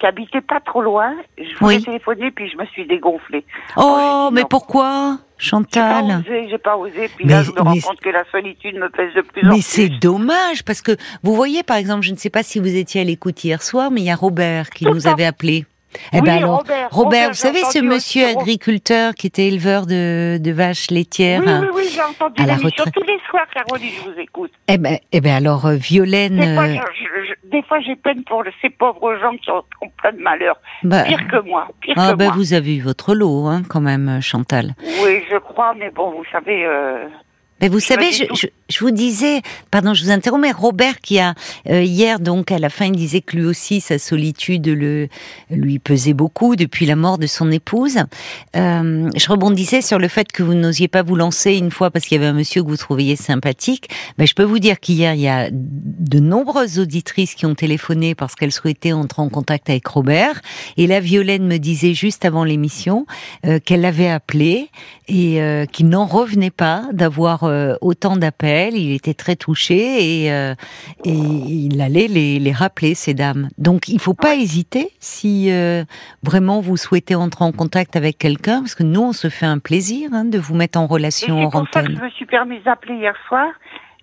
qui 0.00 0.06
habitait 0.06 0.41
pas 0.41 0.58
trop 0.61 0.82
loin. 0.82 1.14
Je 1.38 1.55
voulais 1.58 1.76
Oui. 1.76 1.85
téléphoner, 1.85 2.31
puis 2.31 2.50
je 2.50 2.56
me 2.56 2.64
suis 2.67 2.87
dégonflée. 2.87 3.44
Oh, 3.76 4.26
dit 4.31 4.35
mais 4.35 4.41
non. 4.43 4.49
pourquoi 4.49 5.19
J'ai 5.38 5.50
pas 5.50 5.56
Chantal 5.56 6.05
osé, 6.26 6.49
j'ai 6.50 6.58
pas 6.58 6.76
osé. 6.76 7.08
Puis 7.17 7.25
Mais- 7.26 7.32
là, 7.35 7.43
je 7.43 7.52
me 7.52 7.61
rends 7.61 7.75
mais- 7.75 7.81
compte 7.81 8.00
que 8.00 8.08
la 8.11 8.25
solitude 8.32 8.76
me 8.76 8.88
pèse 8.88 9.14
de 9.14 9.20
plus 9.20 9.43
en 9.47 9.49
Mais 9.50 9.55
plus. 9.56 9.62
c'est 9.62 9.88
dommage 9.88 10.64
parce 10.64 10.82
que 10.82 10.93
vous 11.23 11.35
voyez 11.35 11.62
par 11.62 11.76
exemple, 11.76 12.02
je 12.02 12.12
ne 12.12 12.17
sais 12.17 12.31
pas 12.31 12.43
si 12.43 12.58
vous 12.58 12.75
étiez 12.76 13.02
à 13.02 13.05
l'écoute 13.05 13.44
hier 13.44 13.62
soir, 13.62 13.91
mais 13.91 14.00
il 14.00 14.06
y 14.06 14.11
a 14.11 14.17
Robert 14.17 14.70
qui 14.70 14.85
Tout 14.85 14.94
nous 14.94 15.00
ça. 15.00 15.12
avait 15.12 15.25
appelé. 15.26 15.67
Eh 16.12 16.16
Oui, 16.16 16.22
ben 16.22 16.37
alors, 16.38 16.58
Robert, 16.58 16.76
Robert, 16.76 16.88
Robert, 16.92 17.28
vous 17.31 17.34
savez 17.34 17.62
ce 17.64 17.78
monsieur 17.81 18.26
agriculteur 18.26 19.14
qui 19.14 19.26
était 19.26 19.46
éleveur 19.48 19.87
de, 19.87 20.38
de 20.38 20.50
vaches 20.52 20.90
laitières. 20.90 21.40
Oui, 21.44 21.50
hein. 21.50 21.60
oui, 21.62 21.69
oui, 21.75 21.90
j'ai 21.92 22.02
entendu 22.02 22.44
la 22.44 22.54
retraite. 22.56 22.92
tous 22.94 23.02
les 23.02 23.19
soirs, 23.28 23.46
Caroline, 23.52 23.90
je 24.04 24.10
vous 24.10 24.19
écoute. 24.19 24.52
Eh 24.69 24.78
ben, 24.78 24.98
eh 25.12 25.20
ben 25.20 25.34
alors 25.34 25.66
euh, 25.66 25.75
Violaine, 25.76 26.37
Des 26.38 26.54
fois, 26.54 26.64
euh, 26.64 27.34
des 27.50 27.62
fois, 27.62 27.81
j'ai 27.81 27.96
peine 27.96 28.22
pour 28.25 28.44
ces 28.62 28.70
pauvres 28.70 29.16
gens 29.20 29.37
qui 29.37 29.50
ont, 29.50 29.62
ont 29.82 29.90
plein 30.00 30.12
de 30.12 30.20
malheur. 30.22 30.56
bah, 30.84 31.02
Pire 31.04 31.26
que 31.28 31.40
moi, 31.48 31.66
pire 31.81 31.94
ah 31.98 32.12
que 32.12 32.16
ben 32.16 32.26
moi. 32.26 32.34
vous 32.36 32.54
avez 32.54 32.76
eu 32.76 32.81
votre 32.82 33.14
lot 33.14 33.46
hein, 33.48 33.62
quand 33.69 33.81
même, 33.81 34.20
Chantal. 34.20 34.75
Oui, 35.02 35.22
je 35.31 35.36
crois, 35.38 35.75
mais 35.76 35.90
bon, 35.90 36.10
vous 36.10 36.25
savez, 36.31 36.64
euh, 36.64 37.06
Mais 37.60 37.68
vous 37.68 37.80
savez, 37.80 38.12
je, 38.12 38.24
je, 38.34 38.46
je 38.68 38.78
vous 38.80 38.90
disais, 38.90 39.42
pardon, 39.70 39.94
je 39.94 40.04
vous 40.04 40.10
interromps, 40.10 40.42
mais 40.42 40.52
Robert 40.52 41.00
qui 41.00 41.18
a 41.18 41.34
euh, 41.68 41.82
hier 41.82 42.20
donc 42.20 42.52
à 42.52 42.58
la 42.58 42.70
fin, 42.70 42.86
il 42.86 42.96
disait 42.96 43.20
que 43.20 43.36
lui 43.36 43.44
aussi 43.44 43.80
sa 43.80 43.98
solitude 43.98 44.66
le 44.68 45.08
lui 45.50 45.78
pesait 45.78 46.12
beaucoup 46.12 46.56
depuis 46.56 46.86
la 46.86 46.96
mort 46.96 47.18
de 47.18 47.26
son 47.26 47.50
épouse. 47.50 47.98
Euh, 48.56 49.10
je 49.16 49.28
rebondissais 49.28 49.82
sur 49.82 49.98
le 49.98 50.08
fait 50.08 50.30
que 50.32 50.42
vous 50.42 50.54
n'osiez 50.54 50.88
pas 50.88 51.02
vous 51.02 51.16
lancer 51.16 51.56
une 51.56 51.70
fois 51.70 51.90
parce 51.90 52.06
qu'il 52.06 52.16
y 52.16 52.20
avait 52.20 52.30
un 52.30 52.34
monsieur 52.34 52.62
que 52.62 52.68
vous 52.68 52.76
trouviez 52.76 53.16
sympathique. 53.16 53.90
Ben, 54.18 54.26
je 54.26 54.34
peux 54.34 54.44
vous 54.44 54.58
dire 54.58 54.80
qu'hier 54.80 55.14
il 55.14 55.20
y 55.20 55.28
a 55.28 55.48
de 55.50 56.20
nombreuses 56.20 56.78
auditrices 56.78 57.34
qui 57.34 57.46
ont 57.46 57.54
téléphoné 57.54 58.14
parce 58.14 58.34
qu'elles 58.34 58.52
souhaitaient 58.52 58.92
entrer 58.92 59.22
en 59.22 59.28
contact 59.28 59.68
avec 59.70 59.86
Robert. 59.86 60.40
Et 60.76 60.86
la 60.86 61.00
Violaine 61.00 61.46
me 61.46 61.58
disait 61.58 61.94
juste 61.94 62.24
avant 62.24 62.44
l'émission 62.44 63.06
euh, 63.46 63.58
qu'elle 63.58 63.80
l'avait 63.80 64.08
appelé 64.08 64.68
et 65.08 65.42
euh, 65.42 65.66
qu'il 65.66 65.88
n'en 65.88 66.06
revenait 66.06 66.50
pas 66.50 66.84
d'avoir 66.92 67.44
euh, 67.50 67.75
autant 67.81 68.17
d'appels. 68.17 68.75
Il 68.76 68.93
était 68.93 69.14
très 69.14 69.37
touché 69.37 70.25
et, 70.25 70.32
euh, 70.32 70.55
et 71.05 71.11
il 71.12 71.81
allait 71.81 72.08
les, 72.08 72.38
les 72.38 72.52
rappeler, 72.52 72.94
ces 72.94 73.14
dames. 73.14 73.49
Donc 73.58 73.88
il 73.88 73.99
faut 74.00 74.14
pas 74.14 74.35
hésiter 74.37 74.91
si 75.00 75.50
euh, 75.50 75.85
vraiment 76.23 76.61
vous 76.61 76.76
souhaitez 76.76 77.14
entrer 77.14 77.44
en 77.44 77.52
contact 77.52 77.97
avec 77.97 78.17
quelqu'un, 78.19 78.61
parce 78.61 78.75
que 78.75 78.82
nous, 78.82 79.02
on 79.02 79.12
se 79.12 79.29
fait 79.29 79.47
un 79.47 79.58
plaisir 79.58 80.11
hein, 80.12 80.25
de 80.25 80.38
vous 80.38 80.55
mettre 80.55 80.79
en 80.79 80.87
relation 80.87 81.50
c'est 81.50 81.56
en 81.56 81.64
que 81.64 81.93
je 81.93 82.02
me 82.02 82.11
suis 82.11 82.26
permise 82.26 82.62
d'appeler 82.62 82.94
hier 82.97 83.14
soir. 83.29 83.47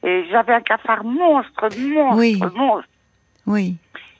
Et 0.03 0.25
j'avais 0.31 0.53
un 0.53 0.61
cafard 0.61 1.03
monstre, 1.03 1.69
monstre, 1.79 2.15
Oui. 2.17 2.39
monstre. 2.55 2.87
Oui. 3.47 3.75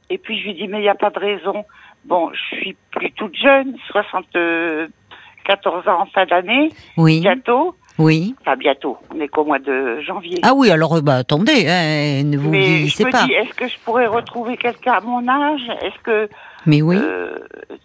Et 0.10 0.18
puis 0.18 0.40
je 0.40 0.46
lui 0.46 0.54
dis, 0.56 0.68
mais 0.68 0.80
il 0.80 0.82
n'y 0.82 0.90
a 0.90 0.96
pas 0.96 1.12
de 1.12 1.20
raison. 1.20 1.66
Bon, 2.06 2.32
je 2.34 2.56
suis 2.56 2.76
plus 2.92 3.12
toute 3.12 3.36
jeune, 3.36 3.76
74 3.92 5.88
ans 5.88 6.02
en 6.02 6.06
fin 6.08 6.26
d'année, 6.26 6.70
Oui. 6.98 7.20
bientôt. 7.22 7.76
Oui. 8.00 8.36
Enfin, 8.42 8.56
bientôt, 8.56 8.98
on 9.14 9.20
est 9.20 9.28
qu'au 9.28 9.44
mois 9.44 9.60
de 9.60 10.02
janvier. 10.02 10.40
Ah 10.44 10.54
oui, 10.56 10.70
alors 10.70 10.96
euh, 10.98 11.02
bah, 11.02 11.16
attendez, 11.16 11.68
hein, 11.68 12.24
ne 12.24 12.38
vous 12.38 12.52
mais 12.52 12.64
je 12.64 12.70
vieillissez 12.72 13.06
me 13.06 13.12
pas. 13.12 13.26
dis, 13.26 13.34
est-ce 13.34 13.54
que 13.56 13.68
je 13.68 13.78
pourrais 13.84 14.06
retrouver 14.06 14.56
quelqu'un 14.58 14.94
à 14.94 15.02
mon 15.02 15.28
âge? 15.28 15.62
Est-ce 15.82 16.00
que 16.04 16.30
Mais 16.68 16.82
oui. 16.84 16.98
euh, 17.02 17.36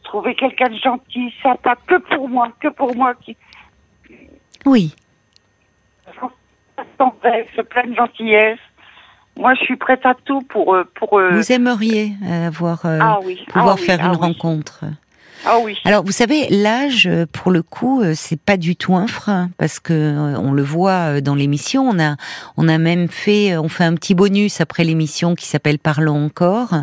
trouver 0.05 0.35
quelqu'un 0.35 0.69
de 0.69 0.77
gentil, 0.77 1.33
sympa, 1.43 1.77
que 1.87 1.97
pour 2.15 2.29
moi, 2.29 2.49
que 2.61 2.69
pour 2.69 2.95
moi, 2.95 3.15
qui 3.15 3.37
Oui. 4.67 4.95
tendresse, 6.99 7.47
plein 7.71 7.87
de 7.87 7.95
gentillesse. 7.95 8.59
Moi, 9.37 9.55
je 9.55 9.65
suis 9.65 9.77
prête 9.77 10.05
à 10.05 10.15
tout 10.27 10.43
pour 10.43 10.75
euh, 10.75 10.85
pour. 10.95 11.19
euh, 11.19 11.31
Vous 11.33 11.53
aimeriez 11.53 12.13
avoir 12.47 12.85
euh, 12.85 12.99
ah 13.01 13.19
oui, 13.25 13.43
pouvoir 13.49 13.77
ah 13.77 13.81
oui, 13.81 13.87
faire 13.87 13.99
ah 14.03 14.07
une 14.09 14.11
oui. 14.13 14.17
rencontre? 14.19 14.85
Ah. 15.45 15.59
Alors, 15.85 16.05
vous 16.05 16.13
savez, 16.13 16.47
l'âge, 16.51 17.07
euh, 17.07 17.27
pour 17.31 17.51
le 17.51 17.63
coup, 17.63 18.01
euh, 18.03 18.13
c'est 18.15 18.39
pas 18.39 18.57
du 18.57 18.77
tout 18.77 18.95
un 18.95 19.09
frein 19.09 19.51
parce 19.59 19.81
que 19.81 19.93
euh, 19.93 20.39
on 20.39 20.53
le 20.53 20.63
voit 20.63 21.17
euh, 21.17 21.21
dans 21.21 21.35
l'émission. 21.35 21.89
On 21.89 21.99
a, 21.99 22.17
on 22.57 22.69
a 22.69 22.79
même 22.79 23.09
fait, 23.09 23.53
euh, 23.53 23.61
on 23.61 23.69
fait 23.69 23.85
un 23.85 23.95
petit 23.95 24.15
bonus 24.15 24.61
après 24.61 24.85
l'émission 24.85 25.35
qui 25.35 25.47
s'appelle 25.47 25.79
Parlons 25.79 26.27
encore 26.27 26.75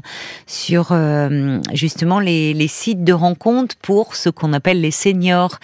sur 0.45 0.89
euh, 0.91 1.59
justement 1.73 2.19
les, 2.19 2.67
sites 2.67 3.03
de 3.03 3.13
rencontres 3.13 3.75
pour 3.81 4.15
ce 4.15 4.29
qu'on 4.29 4.53
appelle 4.53 4.81
les 4.81 4.91
seniors. 4.91 5.57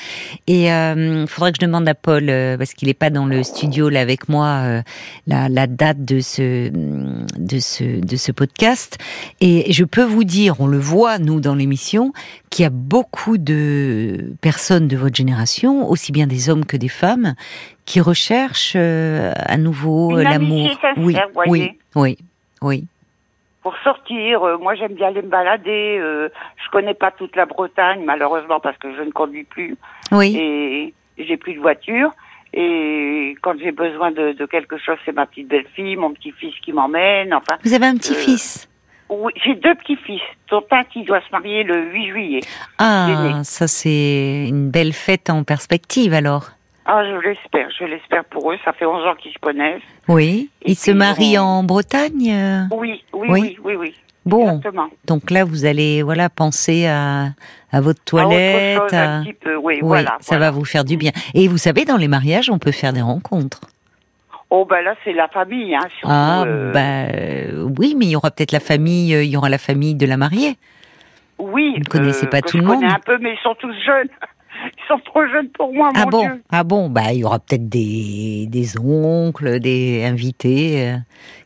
Et 0.48 0.68
il 0.68 1.26
faudrait 1.28 1.52
que 1.52 1.58
je 1.60 1.66
demande 1.66 1.88
à 1.88 1.96
Paul 1.96 2.30
euh, 2.30 2.58
parce 2.58 2.74
qu'il 2.74 2.90
est 2.90 2.94
pas 2.94 3.10
dans 3.10 3.26
le 3.26 3.44
studio 3.44 3.90
là 3.90 4.02
avec 4.02 4.30
moi 4.30 4.46
euh, 4.64 4.82
la, 5.28 5.50
la 5.50 5.68
date 5.68 6.04
de 6.06 6.20
ce 6.20 6.70
de 6.70 7.60
ce 7.60 8.00
de 8.00 8.16
ce 8.16 8.32
podcast. 8.32 8.98
Et 9.42 9.72
je 9.72 9.84
peux 9.84 10.04
vous 10.04 10.24
dire, 10.24 10.56
on 10.60 10.68
le 10.68 10.80
voit 10.80 11.20
nous 11.20 11.40
dans 11.40 11.56
l'émission, 11.56 12.14
qu'il 12.56 12.64
y 12.64 12.66
a 12.66 12.72
beaucoup 12.72 13.38
de 13.38 14.32
personnes 14.42 14.88
de 14.88 14.96
votre 14.96 15.16
génération, 15.16 15.90
aussi 15.90 16.14
bien 16.14 16.26
des 16.26 16.50
hommes 16.50 16.66
que 16.66 16.78
des 16.78 16.88
femmes, 16.88 17.34
qui 17.84 18.00
recherchent 18.00 18.78
euh, 18.78 19.34
à 19.36 19.58
nouveau 19.58 20.18
euh, 20.18 20.24
l'amour. 20.24 20.70
Oui, 20.96 21.18
oui, 21.48 21.78
oui, 21.96 22.18
oui. 22.62 22.86
Pour 23.62 23.76
sortir, 23.84 24.44
euh, 24.44 24.58
moi 24.58 24.74
j'aime 24.76 24.94
bien 24.94 25.08
aller 25.08 25.22
me 25.22 25.28
balader. 25.28 25.98
Euh, 26.00 26.30
je 26.64 26.72
connais 26.72 26.94
pas 26.94 27.12
toute 27.12 27.36
la 27.36 27.46
Bretagne, 27.46 28.04
malheureusement 28.06 28.62
parce 28.62 28.78
que 28.78 28.96
je 28.96 29.02
ne 29.02 29.12
conduis 29.12 29.44
plus 29.44 29.76
Oui, 30.14 30.38
et 30.38 30.94
j'ai 31.18 31.36
plus 31.36 31.56
de 31.56 31.60
voiture. 31.60 32.12
Et 32.54 33.36
quand 33.42 33.60
j'ai 33.60 33.74
besoin 33.74 34.12
de, 34.12 34.32
de 34.32 34.46
quelque 34.46 34.78
chose, 34.78 34.96
c'est 35.04 35.12
ma 35.12 35.26
petite 35.26 35.50
belle-fille, 35.50 35.98
mon 35.98 36.14
petit-fils 36.14 36.56
qui 36.64 36.72
m'emmène. 36.72 37.34
Enfin, 37.34 37.58
Vous 37.66 37.74
avez 37.74 37.88
un 37.88 37.98
petit-fils 37.98 38.70
oui, 39.10 39.32
j'ai 39.44 39.56
deux 39.56 39.76
petits-fils, 39.76 40.22
dont 40.50 40.64
un 40.72 40.84
qui 40.86 41.04
doit 41.04 41.22
se 41.22 41.32
marier 41.32 41.64
le 41.64 41.92
8 41.92 42.08
juillet. 42.10 42.40
Ah, 42.78 43.42
ça 43.44 43.68
c'est 43.68 44.48
une 44.48 44.70
belle 44.70 44.94
fête 44.94 45.30
en 45.30 45.44
perspective 45.44 46.14
alors. 46.14 46.50
Ah, 46.88 47.04
je 47.04 47.16
l'espère, 47.28 47.68
je 47.80 47.86
l'espère 47.86 48.24
pour 48.26 48.52
eux. 48.52 48.58
Ça 48.64 48.72
fait 48.74 48.86
11 48.86 49.06
ans 49.08 49.16
qu'ils 49.16 49.32
se 49.34 49.40
connaissent. 49.40 49.82
Oui. 50.08 50.50
Et 50.62 50.72
Ils 50.72 50.76
se 50.76 50.92
marient 50.92 51.40
en 51.40 51.64
Bretagne 51.64 52.32
euh 52.32 52.62
Oui, 52.72 53.04
oui, 53.14 53.28
Oui. 53.30 53.40
oui, 53.42 53.58
oui, 53.64 53.76
oui. 53.76 53.94
Bon, 54.26 54.58
Exactement. 54.58 54.88
donc 55.06 55.30
là 55.30 55.44
vous 55.46 55.66
allez 55.66 56.02
voilà 56.02 56.30
penser 56.30 56.88
à, 56.88 57.28
à 57.72 57.82
votre 57.82 58.00
À 58.18 58.26
autre 58.26 58.30
toilette. 58.30 58.78
chose, 58.80 58.94
à- 58.94 59.12
un 59.18 59.24
petit 59.24 59.34
peu, 59.34 59.56
oui, 59.56 59.76
Oui, 59.76 59.80
voilà. 59.84 60.18
ça 60.20 60.36
voilà. 60.38 60.46
va 60.52 60.58
vous 60.58 60.66
faire 60.66 60.84
du 60.84 60.98
bien. 60.98 61.12
Et 61.36 61.48
vous 61.48 61.58
savez, 61.60 61.86
dans 61.86 61.98
les 61.98 62.08
mariages, 62.08 62.50
on 62.50 62.58
peut 62.58 62.72
faire 62.72 62.92
des 62.94 63.02
rencontres. 63.04 63.62
Oh, 64.58 64.64
ben 64.64 64.82
là, 64.82 64.96
c'est 65.04 65.12
la 65.12 65.28
famille, 65.28 65.76
hein, 65.76 65.82
surtout. 66.00 66.08
Ah, 66.10 66.44
euh, 66.46 66.72
bah 66.72 67.08
euh, 67.14 67.70
oui, 67.78 67.94
mais 67.98 68.06
il 68.06 68.12
y 68.12 68.16
aura 68.16 68.32
peut-être 68.32 68.54
la 68.54 68.62
famille, 68.62 69.14
euh, 69.14 69.22
il 69.22 69.30
y 69.30 69.36
aura 69.36 69.50
la 69.50 69.58
famille 69.58 69.96
de 69.96 70.06
la 70.06 70.16
mariée. 70.16 70.56
Oui. 71.38 71.74
Vous 71.74 71.80
ne 71.80 71.84
connaissez 71.84 72.28
pas 72.28 72.42
tout 72.42 72.58
je 72.58 72.62
le 72.62 72.64
monde. 72.64 72.82
un 72.86 73.00
peu, 73.06 73.18
mais 73.18 73.34
ils 73.34 73.44
sont 73.44 73.56
tous 73.56 73.74
jeunes. 73.86 74.08
Ils 74.66 74.88
sont 74.88 75.00
trop 75.00 75.28
jeunes 75.28 75.50
pour 75.50 75.74
moi, 75.74 75.92
ah 75.94 76.06
mon 76.06 76.10
bon, 76.10 76.22
Dieu. 76.22 76.42
ah 76.50 76.64
bon, 76.64 76.90
bah 76.90 77.12
il 77.12 77.20
y 77.20 77.24
aura 77.26 77.40
peut-être 77.40 77.68
des, 77.68 78.46
des 78.48 78.80
oncles, 78.80 79.60
des 79.60 80.06
invités, 80.06 80.88
euh, 80.88 80.96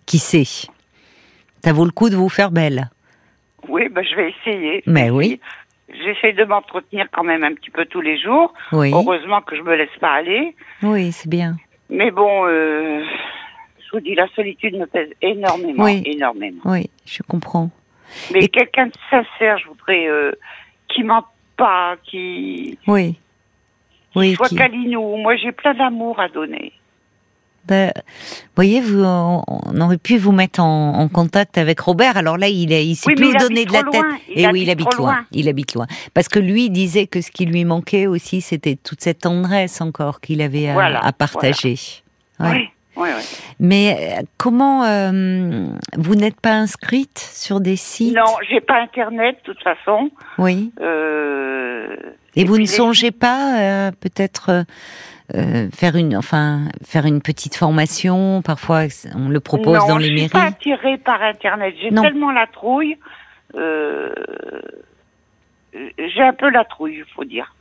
qui 0.06 0.20
sait. 0.20 0.70
Ça 1.64 1.74
vaut 1.74 1.86
le 1.86 1.92
coup 1.92 2.10
de 2.12 2.16
vous 2.16 2.30
faire 2.30 2.52
belle. 2.52 2.92
Oui, 3.68 3.90
ben 3.90 4.06
je 4.08 4.16
vais 4.16 4.30
essayer. 4.30 4.84
Mais 4.86 5.10
oui, 5.10 5.40
J'essaie 5.92 6.34
de 6.34 6.46
m'entretenir 6.46 7.08
quand 7.12 7.24
même 7.24 7.44
un 7.44 7.56
petit 7.56 7.72
peu 7.72 7.86
tous 7.86 8.02
les 8.02 8.20
jours. 8.22 8.54
oui, 8.72 8.92
Heureusement 8.94 9.42
que 9.42 9.56
je 9.58 9.64
me 9.64 9.76
laisse 9.76 9.90
pas 10.00 10.14
aller. 10.14 10.56
oui, 10.84 11.12
c'est 11.12 11.28
bien. 11.30 11.56
Mais 11.90 12.12
bon, 12.12 12.46
euh, 12.48 13.04
je 13.80 13.92
vous 13.94 14.00
dis, 14.00 14.14
la 14.16 14.28
solitude 14.36 14.76
me 14.78 14.86
pèse 14.86 15.10
énormément, 15.22 15.84
Oui. 15.84 16.02
énormément. 16.06 16.62
Oui, 16.66 16.90
je 17.06 17.24
comprends. 17.24 17.70
Mais 18.32 18.44
Et- 18.46 18.48
quelqu'un 18.50 18.88
de 18.88 18.94
sincère, 19.10 19.58
je 19.58 19.68
voudrais, 19.68 20.08
euh, 20.08 20.32
qui 20.88 21.04
ment 21.04 21.26
pas, 21.58 21.96
qui, 22.04 22.78
Oui, 22.88 23.16
oui. 24.16 24.36
soit 24.36 24.50
qui-. 24.50 24.96
Moi, 24.96 25.36
j'ai 25.38 25.52
plein 25.52 25.74
d'amour 25.74 26.20
à 26.20 26.30
donner. 26.30 26.74
Ben, 27.70 27.94
voyez, 28.56 28.82
vous, 28.82 29.04
on 29.04 29.82
aurait 29.82 29.98
pu 30.00 30.18
vous 30.18 30.32
mettre 30.32 30.60
en, 30.60 30.96
en 31.00 31.08
contact 31.08 31.58
avec 31.60 31.80
Robert. 31.80 32.18
Alors 32.18 32.38
là, 32.38 32.48
il, 32.48 32.74
est, 32.74 32.86
il 32.86 32.98
Oui, 33.06 33.14
mais 33.14 33.16
plus 33.16 33.30
il 33.30 33.38
habite 33.38 33.68
de 33.70 33.74
la 33.74 33.84
tête. 33.84 33.94
loin. 34.02 34.18
Il 34.28 34.42
Et 34.42 34.48
oui, 34.48 34.62
il 34.64 34.70
habite 34.72 34.94
loin. 34.96 35.14
loin. 35.14 35.26
Il 35.32 35.48
habite 35.48 35.76
loin. 35.76 35.86
Parce 36.16 36.28
que 36.28 36.40
lui 36.40 36.70
disait 36.72 37.06
que 37.06 37.22
ce 37.22 37.30
qui 37.30 37.46
lui 37.46 37.64
manquait 37.66 38.08
aussi, 38.08 38.42
c'était 38.42 38.76
toute 38.76 39.02
cette 39.02 39.20
tendresse 39.20 39.82
encore 39.82 40.20
qu'il 40.20 40.42
avait 40.42 40.70
à, 40.70 40.74
Voilà, 40.74 41.00
à 41.06 41.12
partager. 41.14 41.76
Ouais. 42.40 42.72
Oui. 42.96 43.06
Mais 43.62 44.18
euh, 44.20 44.24
comment 44.38 44.84
euh, 44.84 45.68
vous 45.96 46.16
n'êtes 46.16 46.42
pas 46.42 46.52
inscrite 46.54 47.18
sur 47.18 47.62
des 47.62 47.78
sites? 47.78 48.14
Non, 48.14 48.34
j'ai 48.50 48.60
pas 48.60 48.82
Internet, 48.82 49.38
de 49.46 49.54
toute 49.54 49.64
façon. 49.64 50.10
Oui. 50.38 50.74
Euh, 50.82 51.96
Et, 52.36 52.44
vous 52.44 52.56
ne 52.56 52.62
les 52.62 52.66
songez 52.66 53.12
pas 53.12 53.58
euh, 53.60 53.92
peut-être 54.02 54.66
euh, 55.36 55.68
faire 55.74 55.96
une, 55.96 56.16
enfin, 56.18 56.62
faire 56.84 57.06
une 57.06 57.22
petite 57.22 57.56
formation 57.56 58.42
Parfois, 58.42 58.84
on 59.16 59.30
le 59.30 59.40
propose 59.40 59.78
non, 59.80 59.88
dans 59.88 59.98
les 59.98 60.06
je 60.06 60.10
suis 60.12 60.16
mairies. 60.22 60.30
pas 60.30 60.44
attirée 60.46 60.98
par 60.98 61.22
Internet. 61.22 61.76
J'ai 61.82 61.92
Non. 61.92 62.02
tellement 62.04 62.32
la 62.32 62.48
trouille. 62.48 62.98
euh, 63.56 64.12
j'ai 65.74 66.22
un 66.22 66.34
peu 66.34 66.50
la 66.50 66.64
trouille, 66.66 66.96
il 66.98 67.14
faut 67.16 67.24
dire. 67.26 67.54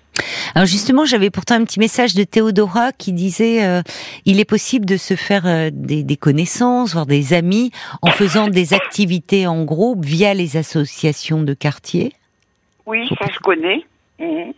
Alors 0.54 0.66
justement, 0.66 1.04
j'avais 1.04 1.30
pourtant 1.30 1.54
un 1.56 1.64
petit 1.64 1.78
message 1.78 2.14
de 2.14 2.24
Théodora 2.24 2.90
qui 2.92 3.12
disait 3.12 3.64
euh, 3.64 3.82
il 4.24 4.40
est 4.40 4.44
possible 4.44 4.86
de 4.86 4.96
se 4.96 5.14
faire 5.14 5.46
euh, 5.46 5.68
des, 5.72 6.02
des 6.02 6.16
connaissances, 6.16 6.94
voire 6.94 7.06
des 7.06 7.34
amis, 7.34 7.70
en 8.02 8.08
faisant 8.10 8.48
des 8.48 8.72
activités 8.74 9.46
en 9.46 9.62
groupe 9.64 10.04
via 10.04 10.34
les 10.34 10.56
associations 10.56 11.42
de 11.42 11.54
quartier? 11.54 12.12
Oui, 12.86 13.06
ça 13.18 13.26
je 13.32 13.38
connais. 13.40 13.84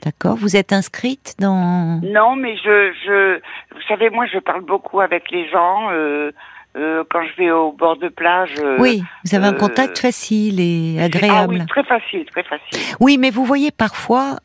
D'accord 0.02 0.36
Vous 0.36 0.56
êtes 0.56 0.72
inscrite 0.72 1.34
dans 1.38 2.00
Non, 2.02 2.34
mais 2.36 2.56
je, 2.56 2.92
je, 3.04 3.40
vous 3.74 3.82
savez, 3.88 4.08
moi, 4.10 4.26
je 4.26 4.38
parle 4.38 4.62
beaucoup 4.62 5.00
avec 5.00 5.30
les 5.30 5.48
gens. 5.50 5.90
euh, 5.92 6.32
euh, 6.76 7.02
quand 7.10 7.20
je 7.22 7.42
vais 7.42 7.50
au 7.50 7.72
bord 7.72 7.96
de 7.96 8.08
plage. 8.08 8.54
euh, 8.62 8.76
Oui, 8.78 9.02
vous 9.24 9.34
avez 9.34 9.46
un 9.46 9.54
euh, 9.54 9.58
contact 9.58 9.98
facile 9.98 10.60
et 10.60 10.96
Ah 11.00 11.04
agréable. 11.04 11.54
oui, 11.54 11.66
très 11.66 11.82
facile, 11.82 12.24
très 12.30 12.44
facile. 12.44 12.80
Oui, 13.00 13.18
mais 13.18 13.30
vous 13.30 13.44
voyez 13.44 13.70
parfois, 13.72 14.38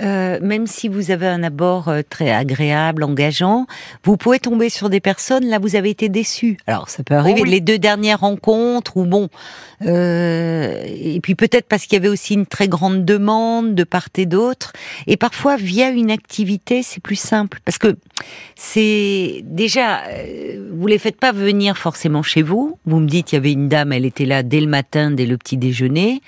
même 0.00 0.66
si 0.66 0.88
vous 0.88 1.10
avez 1.10 1.26
un 1.26 1.42
abord 1.42 1.90
très 2.08 2.30
agréable, 2.30 3.02
engageant, 3.02 3.66
vous 4.04 4.16
pouvez 4.16 4.38
tomber 4.38 4.68
sur 4.68 4.90
des 4.90 5.00
personnes 5.00 5.46
là 5.46 5.58
vous 5.58 5.76
avez 5.76 5.90
été 5.90 6.08
déçu. 6.08 6.56
Alors 6.66 6.88
ça 6.88 7.02
peut 7.02 7.14
arriver 7.14 7.42
oui. 7.42 7.50
les 7.50 7.60
deux 7.60 7.78
dernières 7.78 8.20
rencontres 8.20 8.96
ou 8.96 9.04
bon, 9.04 9.28
et 9.80 11.20
puis 11.22 11.34
peut-être 11.34 11.66
parce 11.68 11.86
qu'il 11.86 11.94
y 11.94 12.00
avait 12.00 12.08
aussi 12.08 12.34
une 12.34 12.46
très 12.46 12.68
grande 12.68 13.04
demande 13.04 13.74
de 13.74 13.84
part 13.84 14.08
et 14.16 14.26
d'autre, 14.26 14.72
et 15.06 15.16
parfois 15.16 15.56
via 15.56 15.90
une 15.90 16.10
activité 16.10 16.82
c'est 16.82 17.02
plus 17.02 17.16
simple 17.16 17.58
parce 17.64 17.78
que 17.78 17.96
c'est 18.56 19.40
déjà 19.44 20.02
vous 20.70 20.86
les 20.86 20.98
faites 20.98 21.18
pas 21.18 21.32
venir 21.32 21.71
forcément 21.76 22.22
chez 22.22 22.42
vous. 22.42 22.78
Vous 22.84 23.00
me 23.00 23.06
dites 23.06 23.32
il 23.32 23.36
y 23.36 23.38
avait 23.38 23.52
une 23.52 23.68
dame, 23.68 23.92
elle 23.92 24.04
était 24.04 24.24
là 24.24 24.42
dès 24.42 24.60
le 24.60 24.66
matin, 24.66 25.10
dès 25.10 25.26
le 25.26 25.36
petit 25.36 25.56
déjeuner. 25.56 26.20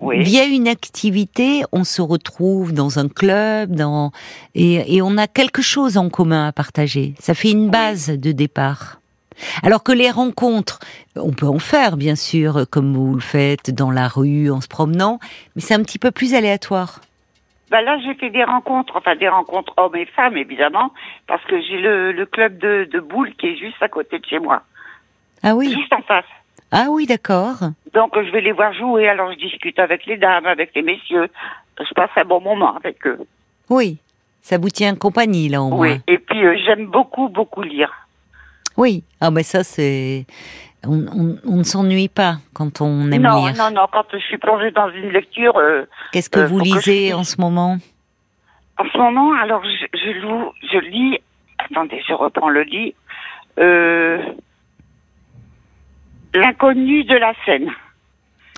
Oui. 0.00 0.22
Via 0.22 0.44
une 0.44 0.68
activité, 0.68 1.62
on 1.72 1.84
se 1.84 2.02
retrouve 2.02 2.72
dans 2.72 2.98
un 2.98 3.08
club, 3.08 3.74
dans 3.74 4.12
et, 4.54 4.96
et 4.96 5.02
on 5.02 5.16
a 5.16 5.26
quelque 5.26 5.62
chose 5.62 5.96
en 5.96 6.08
commun 6.08 6.46
à 6.48 6.52
partager. 6.52 7.14
Ça 7.18 7.34
fait 7.34 7.50
une 7.50 7.70
base 7.70 8.10
de 8.10 8.32
départ. 8.32 9.00
Alors 9.62 9.82
que 9.82 9.92
les 9.92 10.10
rencontres, 10.10 10.80
on 11.14 11.32
peut 11.32 11.46
en 11.46 11.58
faire 11.58 11.96
bien 11.96 12.16
sûr, 12.16 12.64
comme 12.70 12.94
vous 12.94 13.14
le 13.14 13.20
faites 13.20 13.70
dans 13.70 13.90
la 13.90 14.08
rue 14.08 14.50
en 14.50 14.60
se 14.60 14.68
promenant, 14.68 15.18
mais 15.54 15.62
c'est 15.62 15.74
un 15.74 15.82
petit 15.82 15.98
peu 15.98 16.10
plus 16.10 16.34
aléatoire. 16.34 17.00
Bah 17.70 17.82
là, 17.82 17.98
j'ai 17.98 18.14
fait 18.14 18.30
des 18.30 18.44
rencontres, 18.44 18.94
enfin 18.96 19.16
des 19.16 19.28
rencontres 19.28 19.74
hommes 19.76 19.96
et 19.96 20.06
femmes, 20.06 20.36
évidemment, 20.36 20.92
parce 21.26 21.44
que 21.46 21.60
j'ai 21.60 21.78
le, 21.78 22.12
le 22.12 22.24
club 22.24 22.58
de, 22.58 22.88
de 22.90 23.00
boules 23.00 23.34
qui 23.34 23.48
est 23.48 23.56
juste 23.56 23.82
à 23.82 23.88
côté 23.88 24.20
de 24.20 24.24
chez 24.24 24.38
moi, 24.38 24.62
Ah 25.42 25.54
oui, 25.54 25.72
juste 25.72 25.92
en 25.92 26.02
face. 26.02 26.24
ah 26.72 26.86
oui, 26.90 27.06
d'accord. 27.06 27.56
Donc 27.94 28.12
je 28.14 28.30
vais 28.30 28.40
les 28.40 28.52
voir 28.52 28.72
jouer, 28.72 29.08
alors 29.08 29.32
je 29.32 29.38
discute 29.38 29.78
avec 29.78 30.06
les 30.06 30.16
dames, 30.16 30.46
avec 30.46 30.70
les 30.74 30.82
messieurs. 30.82 31.28
Je 31.78 31.94
passe 31.94 32.10
un 32.16 32.24
bon 32.24 32.40
moment 32.40 32.74
avec 32.76 33.06
eux. 33.06 33.18
Oui, 33.68 33.98
ça 34.42 34.58
vous 34.58 34.70
tient 34.70 34.94
compagnie 34.94 35.48
là 35.48 35.62
au 35.62 35.68
moins. 35.70 35.78
Oui. 35.94 36.00
Et 36.08 36.18
puis 36.18 36.44
euh, 36.44 36.56
j'aime 36.64 36.86
beaucoup, 36.86 37.28
beaucoup 37.28 37.62
lire. 37.62 37.92
Oui. 38.76 39.04
Ah 39.20 39.30
mais 39.30 39.42
ça 39.42 39.62
c'est, 39.64 40.26
on, 40.86 41.06
on- 41.08 41.38
on 41.46 41.56
ne 41.56 41.62
s'ennuie 41.62 42.08
pas 42.08 42.36
quand 42.54 42.80
on 42.80 43.10
aime 43.12 43.22
non, 43.22 43.46
lire. 43.46 43.54
non, 43.56 43.70
non, 43.70 43.86
quand 43.92 44.04
je 44.12 44.18
suis 44.18 44.38
plongée 44.38 44.70
dans 44.70 44.90
une 44.90 45.10
lecture, 45.10 45.56
euh, 45.58 45.84
Qu'est-ce 46.12 46.30
que 46.30 46.40
Euh, 46.40 46.46
vous 46.46 46.58
faut 46.58 46.64
que 46.64 46.68
je 46.70 46.74
lisez 46.76 47.00
lise. 47.06 47.14
en 47.14 47.24
ce 47.24 47.40
moment? 47.40 47.78
En 48.78 48.84
ce 48.92 48.98
moment, 48.98 49.32
alors 49.34 49.62
je, 49.64 49.86
je, 49.98 50.10
loue- 50.20 50.52
je 50.70 50.78
lis, 50.78 51.18
attendez, 51.58 52.02
je 52.06 52.12
reprends 52.12 52.50
le 52.50 52.62
lit, 52.62 52.94
euh, 53.58 54.18
L'inconnu 56.40 57.04
de 57.04 57.14
la 57.16 57.32
Seine, 57.44 57.70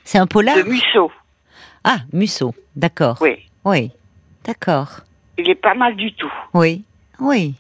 C'est 0.05 0.19
un 0.19 0.27
polar 0.27 0.57
de 0.57 0.63
Musso. 0.63 1.11
Ah, 1.85 1.99
Musso, 2.13 2.55
d'accord. 2.77 3.19
Oui, 3.21 3.37
Oui, 3.65 3.91
d'accord. 4.45 5.01
il 5.39 5.49
est 5.49 5.55
pas 5.55 5.75
mal 5.75 5.95
du 5.97 6.13
tout. 6.13 6.33
Oui, 6.55 6.83
oui. 7.21 7.55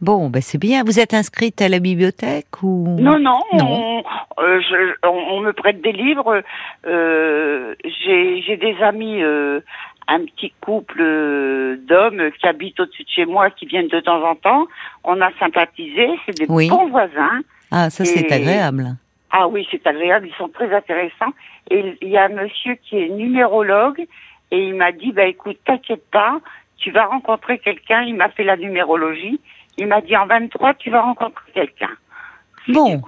Bon, 0.00 0.28
ben 0.28 0.42
c'est 0.42 0.58
bien. 0.58 0.84
Vous 0.84 0.98
êtes 1.00 1.14
inscrite 1.14 1.62
à 1.62 1.68
la 1.68 1.78
bibliothèque 1.78 2.62
ou 2.62 2.96
Non, 3.00 3.18
non, 3.18 3.40
Non. 3.54 4.02
On, 4.36 4.42
euh, 4.42 4.60
je- 4.60 4.94
on, 5.08 5.36
on 5.36 5.40
me 5.40 5.52
prête 5.52 5.80
des 5.80 5.92
livres. 5.92 6.42
Euh, 6.86 7.74
J'ai 8.04 8.56
des 8.56 8.76
amis, 8.82 9.22
euh, 9.22 9.60
un 10.08 10.20
petit 10.26 10.52
couple 10.60 11.00
d'hommes 11.88 12.30
qui 12.38 12.46
habitent 12.46 12.80
au-dessus 12.80 13.04
de 13.04 13.08
chez 13.08 13.24
moi, 13.24 13.48
qui 13.50 13.64
viennent 13.64 13.88
de 13.88 14.00
temps 14.00 14.22
en 14.22 14.34
temps. 14.34 14.66
On 15.04 15.18
a 15.22 15.30
sympathisé, 15.38 16.08
c'est 16.26 16.36
des 16.36 16.46
Oui. 16.48 16.68
bons 16.68 16.88
voisins. 16.90 17.40
Ah, 17.70 17.88
ça 17.88 18.04
c'est 18.04 18.30
agréable. 18.30 18.96
Ah 19.36 19.48
oui, 19.48 19.66
c'est 19.68 19.84
agréable, 19.84 20.28
ils 20.28 20.36
sont 20.36 20.48
très 20.48 20.72
intéressants. 20.72 21.32
Et 21.68 21.98
il 22.00 22.08
y 22.08 22.16
a 22.16 22.26
un 22.26 22.28
monsieur 22.28 22.76
qui 22.76 22.98
est 22.98 23.08
numérologue 23.08 24.06
et 24.52 24.68
il 24.68 24.74
m'a 24.74 24.92
dit, 24.92 25.10
bah 25.10 25.24
écoute, 25.24 25.58
t'inquiète 25.64 26.08
pas, 26.12 26.38
tu 26.76 26.92
vas 26.92 27.06
rencontrer 27.06 27.58
quelqu'un. 27.58 28.02
Il 28.02 28.14
m'a 28.14 28.28
fait 28.28 28.44
la 28.44 28.56
numérologie. 28.56 29.40
Il 29.76 29.88
m'a 29.88 30.00
dit 30.02 30.16
en 30.16 30.26
23, 30.26 30.74
tu 30.74 30.90
vas 30.90 31.02
rencontrer 31.02 31.50
quelqu'un. 31.52 31.90
Bon. 32.68 33.02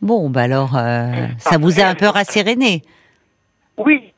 Bon, 0.00 0.30
ben 0.30 0.42
alors, 0.42 0.76
euh, 0.76 1.26
ça 1.38 1.58
vous 1.58 1.80
a 1.80 1.84
un 1.84 1.96
peu 1.96 2.06
rasséréné. 2.06 2.82
Oui, 3.76 4.12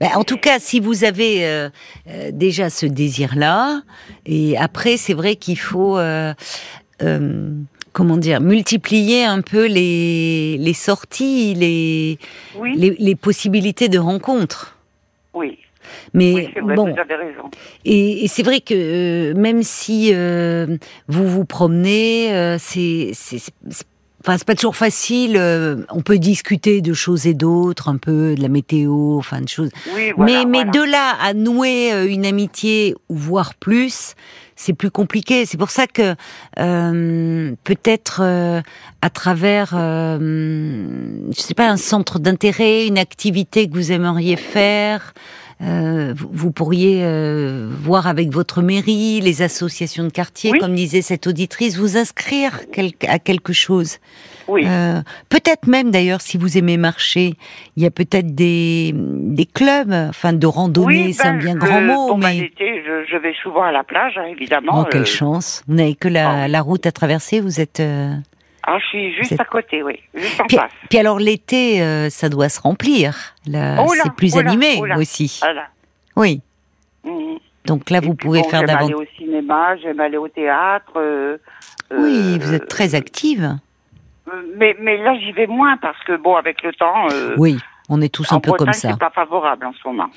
Ben, 0.00 0.10
en 0.14 0.24
tout 0.24 0.38
cas, 0.38 0.58
si 0.58 0.80
vous 0.80 1.04
avez 1.04 1.46
euh, 1.46 1.68
euh, 2.08 2.30
déjà 2.32 2.70
ce 2.70 2.86
désir-là, 2.86 3.82
et 4.24 4.56
après, 4.56 4.96
c'est 4.96 5.14
vrai 5.14 5.36
qu'il 5.36 5.58
faut, 5.58 5.98
euh, 5.98 6.32
comment 7.92 8.16
dire, 8.16 8.40
multiplier 8.40 9.24
un 9.24 9.40
peu 9.42 9.66
les, 9.66 10.56
les 10.58 10.72
sorties, 10.74 11.54
les, 11.54 12.18
oui, 12.56 12.72
les, 12.76 12.96
les 12.98 13.14
possibilités 13.14 13.88
de 13.88 13.98
rencontres. 13.98 14.76
oui. 15.34 15.58
Mais 16.14 16.32
Oui, 16.32 16.48
c'est 16.54 16.60
vrai, 16.60 16.74
bon, 16.76 16.92
vous 16.92 16.98
avez 17.00 17.16
raison. 17.16 17.50
et, 17.84 18.24
et 18.24 18.28
c'est 18.28 18.44
vrai 18.44 18.60
que 18.60 18.72
euh, 18.72 19.34
même 19.34 19.62
si 19.64 20.10
euh, 20.14 20.78
vous 21.08 21.28
vous 21.28 21.44
promenez, 21.44 22.32
euh, 22.32 22.56
c'est- 22.58 23.10
Enfin, 24.24 24.38
c'est 24.38 24.46
pas 24.46 24.54
toujours 24.54 24.76
facile. 24.76 25.36
euh, 25.36 25.84
on 25.90 26.00
peut 26.00 26.18
discuter 26.18 26.80
de 26.80 26.92
choses 26.92 27.26
et 27.26 27.34
d'autres, 27.34 27.88
un 27.88 27.96
peu 27.96 28.34
de 28.34 28.42
la 28.42 28.48
météo, 28.48 29.18
enfin 29.18 29.40
de 29.40 29.48
choses. 29.48 29.70
Oui, 29.94 30.12
voilà. 30.16 30.44
mais 30.44 30.64
mais 30.64 30.70
de 30.70 30.80
là 30.80 31.16
à 31.20 31.34
nouer 31.34 31.92
euh, 31.92 32.08
une 32.08 32.24
amitié 32.24 32.94
ou 33.08 33.16
voire 33.16 33.54
plus, 33.54 34.14
c'est 34.56 34.74
plus 34.74 34.90
compliqué. 34.90 35.44
C'est 35.46 35.56
pour 35.56 35.70
ça 35.70 35.86
que 35.86 36.14
euh, 36.58 37.52
peut-être 37.64 38.20
euh, 38.22 38.60
à 39.00 39.10
travers, 39.10 39.72
euh, 39.74 40.18
je 41.34 41.40
sais 41.40 41.54
pas, 41.54 41.68
un 41.68 41.76
centre 41.76 42.18
d'intérêt, 42.18 42.86
une 42.86 42.98
activité 42.98 43.68
que 43.68 43.74
vous 43.74 43.90
aimeriez 43.92 44.36
faire. 44.36 45.14
Euh, 45.60 46.14
vous, 46.16 46.50
pourriez 46.52 47.00
euh, 47.04 47.68
voir 47.70 48.06
avec 48.06 48.30
votre 48.30 48.62
mairie, 48.62 49.20
les 49.20 49.42
associations 49.42 50.04
de 50.04 50.08
quartier, 50.10 50.52
Oui. 50.52 50.58
comme 50.58 50.74
disait 50.74 51.02
cette 51.02 51.26
auditrice, 51.26 51.76
vous 51.76 51.96
inscrire 51.96 52.60
quel- 52.72 52.92
à 53.08 53.18
quelque 53.18 53.52
chose. 53.52 53.98
Oui. 54.48 54.64
Euh, 54.66 55.00
peut-être 55.28 55.66
même 55.66 55.90
d'ailleurs, 55.90 56.20
si 56.20 56.36
vous 56.36 56.58
aimez 56.58 56.76
marcher, 56.76 57.34
il 57.76 57.82
y 57.82 57.86
a 57.86 57.90
peut-être 57.90 58.34
des, 58.34 58.92
des 58.94 59.46
clubs, 59.46 59.92
enfin 60.08 60.32
de 60.32 60.46
randonnée, 60.46 61.04
oui, 61.06 61.12
c'est 61.14 61.26
un 61.26 61.34
ben, 61.34 61.38
bien 61.38 61.54
grand 61.54 61.80
mot, 61.80 62.08
bon, 62.08 62.18
ben, 62.18 62.28
mais 62.28 62.40
l'été, 62.40 62.82
je, 62.84 63.04
je 63.10 63.16
vais 63.18 63.34
souvent 63.42 63.62
à 63.62 63.72
la 63.72 63.84
plage, 63.84 64.14
hein, 64.18 64.26
évidemment. 64.28 64.80
oh 64.82 64.84
quelle 64.90 65.02
euh, 65.02 65.04
chance 65.04 65.62
Vous 65.68 65.74
n'avez 65.76 65.94
que 65.94 66.08
la, 66.08 66.44
oh. 66.46 66.50
la 66.50 66.60
route 66.60 66.86
à 66.86 66.92
traverser, 66.92 67.40
vous 67.40 67.60
êtes. 67.60 67.80
Ah, 68.64 68.78
je 68.78 68.86
suis 68.86 69.14
juste 69.14 69.40
à 69.40 69.44
côté, 69.44 69.82
oui. 69.82 69.98
Juste 70.14 70.40
en 70.40 70.44
Puis, 70.46 70.56
face. 70.56 70.70
puis 70.88 70.98
alors 70.98 71.18
l'été, 71.18 71.82
euh, 71.82 72.08
ça 72.10 72.28
doit 72.28 72.48
se 72.48 72.60
remplir. 72.60 73.34
Là, 73.46 73.76
Oh 73.84 73.92
là, 73.94 74.02
c'est 74.04 74.12
plus 74.14 74.34
oh 74.36 74.40
là, 74.40 74.50
animé 74.50 74.76
oh 74.80 74.86
là. 74.86 74.96
aussi. 74.98 75.40
Oui. 76.16 76.40
Mhm. 77.04 77.38
Donc 77.66 77.90
là, 77.90 78.00
vous 78.00 78.14
puis, 78.14 78.26
pouvez 78.26 78.42
bon, 78.42 78.48
faire 78.48 78.60
J'aime 78.60 78.70
aller 78.76 78.88
davantage. 78.88 79.06
au 79.08 79.16
cinéma, 79.18 79.76
j'aime 79.76 80.00
aller 80.00 80.16
au 80.16 80.28
théâtre. 80.28 80.92
euh, 80.96 81.36
Oui, 81.90 82.34
euh, 82.34 82.38
vous 82.40 82.54
êtes 82.54 82.68
très 82.68 82.94
active. 82.94 83.56
Mais, 84.56 84.76
mais 84.80 84.96
là, 84.98 85.16
j'y 85.18 85.32
vais 85.32 85.46
moins 85.48 85.76
parce 85.78 85.98
que, 86.04 86.16
bon, 86.16 86.36
avec 86.36 86.62
le 86.62 86.72
temps, 86.72 87.08
Oui, 87.36 87.58
on 87.88 88.00
est 88.00 88.12
tous 88.14 88.30
un 88.32 88.38
peu 88.40 88.50
Bretagne, 88.50 88.66
comme 88.66 88.72
ça. 88.74 88.90
c'est 88.92 88.98
pas 88.98 89.10
favorable 89.10 89.66
en 89.66 89.72
ce 89.72 89.88
moment. 89.88 90.08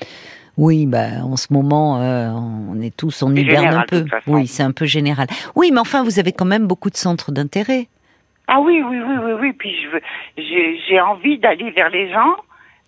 Oui, 0.56 0.86
bah, 0.86 1.06
en 1.22 1.36
ce 1.36 1.48
moment, 1.52 2.00
euh, 2.00 2.30
on 2.30 2.80
est 2.80 2.96
tous, 2.96 3.22
on 3.22 3.34
hiberne 3.34 3.74
un 3.74 3.82
peu. 3.86 4.04
Oui, 4.26 4.46
c'est 4.46 4.62
un 4.62 4.72
peu 4.72 4.86
général. 4.86 5.26
Oui, 5.54 5.70
mais 5.72 5.80
enfin, 5.80 6.02
vous 6.02 6.18
avez 6.18 6.32
quand 6.32 6.46
même 6.46 6.66
beaucoup 6.66 6.88
de 6.90 6.96
centres 6.96 7.30
d'intérêt. 7.32 7.88
Ah 8.48 8.60
oui, 8.60 8.82
oui, 8.82 8.98
oui, 9.00 9.14
oui, 9.24 9.32
oui. 9.40 9.52
Puis 9.52 9.74
je 9.82 9.88
veux, 9.88 10.02
j'ai, 10.36 10.80
j'ai 10.88 11.00
envie 11.00 11.38
d'aller 11.38 11.70
vers 11.70 11.90
les 11.90 12.10
gens. 12.12 12.36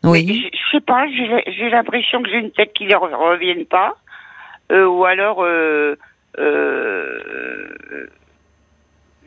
Oui. 0.05 0.27
Je, 0.53 0.57
je 0.57 0.71
sais 0.71 0.81
pas, 0.81 1.07
j'ai, 1.09 1.43
j'ai 1.53 1.71
l'impression 1.71 2.23
que 2.23 2.31
j'ai 2.31 2.38
une 2.38 2.53
tête 2.53 2.73
qui 2.73 2.87
ne 2.87 2.95
revienne 2.95 3.67
pas, 3.67 3.97
euh, 4.71 4.87
ou 4.87 5.05
alors 5.05 5.43
euh, 5.43 5.97
euh, 6.38 8.07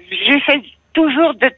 j'essaie 0.10 0.62
toujours 0.94 1.34
de, 1.34 1.52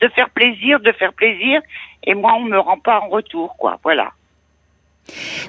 de 0.00 0.08
faire 0.08 0.30
plaisir, 0.30 0.80
de 0.80 0.90
faire 0.90 1.12
plaisir, 1.12 1.60
et 2.02 2.14
moi 2.14 2.34
on 2.34 2.44
me 2.44 2.58
rend 2.58 2.78
pas 2.80 2.98
en 3.00 3.08
retour, 3.08 3.56
quoi. 3.56 3.78
Voilà. 3.84 4.10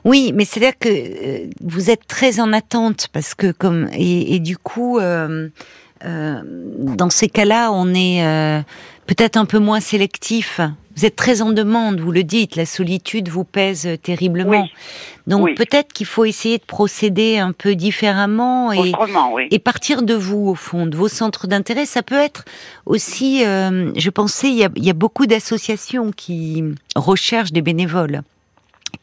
Oui, 0.05 0.31
mais 0.33 0.45
c'est-à-dire 0.45 0.77
que 0.77 1.49
vous 1.61 1.89
êtes 1.89 2.05
très 2.07 2.39
en 2.39 2.53
attente 2.53 3.07
parce 3.11 3.33
que 3.33 3.51
comme 3.51 3.89
et, 3.91 4.35
et 4.35 4.39
du 4.39 4.55
coup, 4.57 4.99
euh, 4.99 5.49
euh, 6.05 6.41
dans 6.45 7.09
ces 7.09 7.29
cas-là, 7.29 7.71
on 7.71 7.93
est 7.93 8.23
euh, 8.25 8.61
peut-être 9.05 9.37
un 9.37 9.45
peu 9.45 9.59
moins 9.59 9.79
sélectif. 9.79 10.59
Vous 10.95 11.05
êtes 11.05 11.15
très 11.15 11.41
en 11.41 11.51
demande, 11.51 11.99
vous 12.01 12.11
le 12.11 12.23
dites. 12.23 12.57
La 12.57 12.65
solitude 12.65 13.29
vous 13.29 13.45
pèse 13.45 13.87
terriblement. 14.03 14.63
Oui. 14.63 14.71
Donc 15.27 15.45
Oui. 15.45 15.53
peut-être 15.55 15.93
qu'il 15.93 16.05
faut 16.05 16.25
essayer 16.25 16.57
de 16.57 16.63
procéder 16.65 17.37
un 17.37 17.53
peu 17.53 17.75
différemment 17.75 18.73
et 18.73 18.89
Autrement, 18.89 19.33
oui. 19.33 19.47
et 19.51 19.59
partir 19.59 20.01
de 20.01 20.13
vous 20.13 20.47
au 20.49 20.55
fond, 20.55 20.85
de 20.87 20.97
vos 20.97 21.07
centres 21.07 21.47
d'intérêt. 21.47 21.85
Ça 21.85 22.03
peut 22.03 22.19
être 22.19 22.43
aussi, 22.85 23.45
euh, 23.45 23.91
je 23.95 24.09
pensais, 24.09 24.49
il 24.49 24.55
y 24.57 24.65
a, 24.65 24.69
il 24.75 24.83
y 24.83 24.89
a 24.89 24.93
beaucoup 24.93 25.25
d'associations 25.25 26.11
qui 26.11 26.63
recherchent 26.95 27.53
des 27.53 27.61
bénévoles 27.61 28.21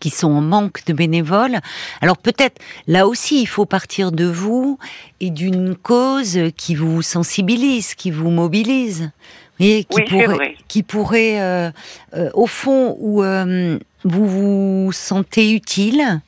qui 0.01 0.11
sont 0.11 0.29
en 0.29 0.41
manque 0.41 0.85
de 0.87 0.93
bénévoles. 0.93 1.59
Alors 2.01 2.17
peut-être 2.17 2.61
là 2.87 3.07
aussi 3.07 3.41
il 3.41 3.47
faut 3.47 3.67
partir 3.67 4.13
de 4.13 4.25
vous 4.25 4.79
et 5.21 5.31
d'une 5.31 5.75
cause 5.75 6.39
qui 6.57 6.75
vous 6.75 7.03
sensibilise, 7.03 7.95
qui 7.95 8.11
vous 8.11 8.31
mobilise. 8.31 9.11
Voyez, 9.59 9.85
qui 9.85 10.01
Oui, 10.01 10.05
pourrait, 10.05 10.57
qui 10.69 10.83
pourrait 10.83 11.41
euh, 11.41 11.71
euh, 12.15 12.31
au 12.35 12.47
fond 12.47 12.95
où 12.99 13.23
euh, 13.23 13.79
vous 14.05 14.27
vous 14.27 14.93
sentez 14.93 15.53
utile 15.53 16.21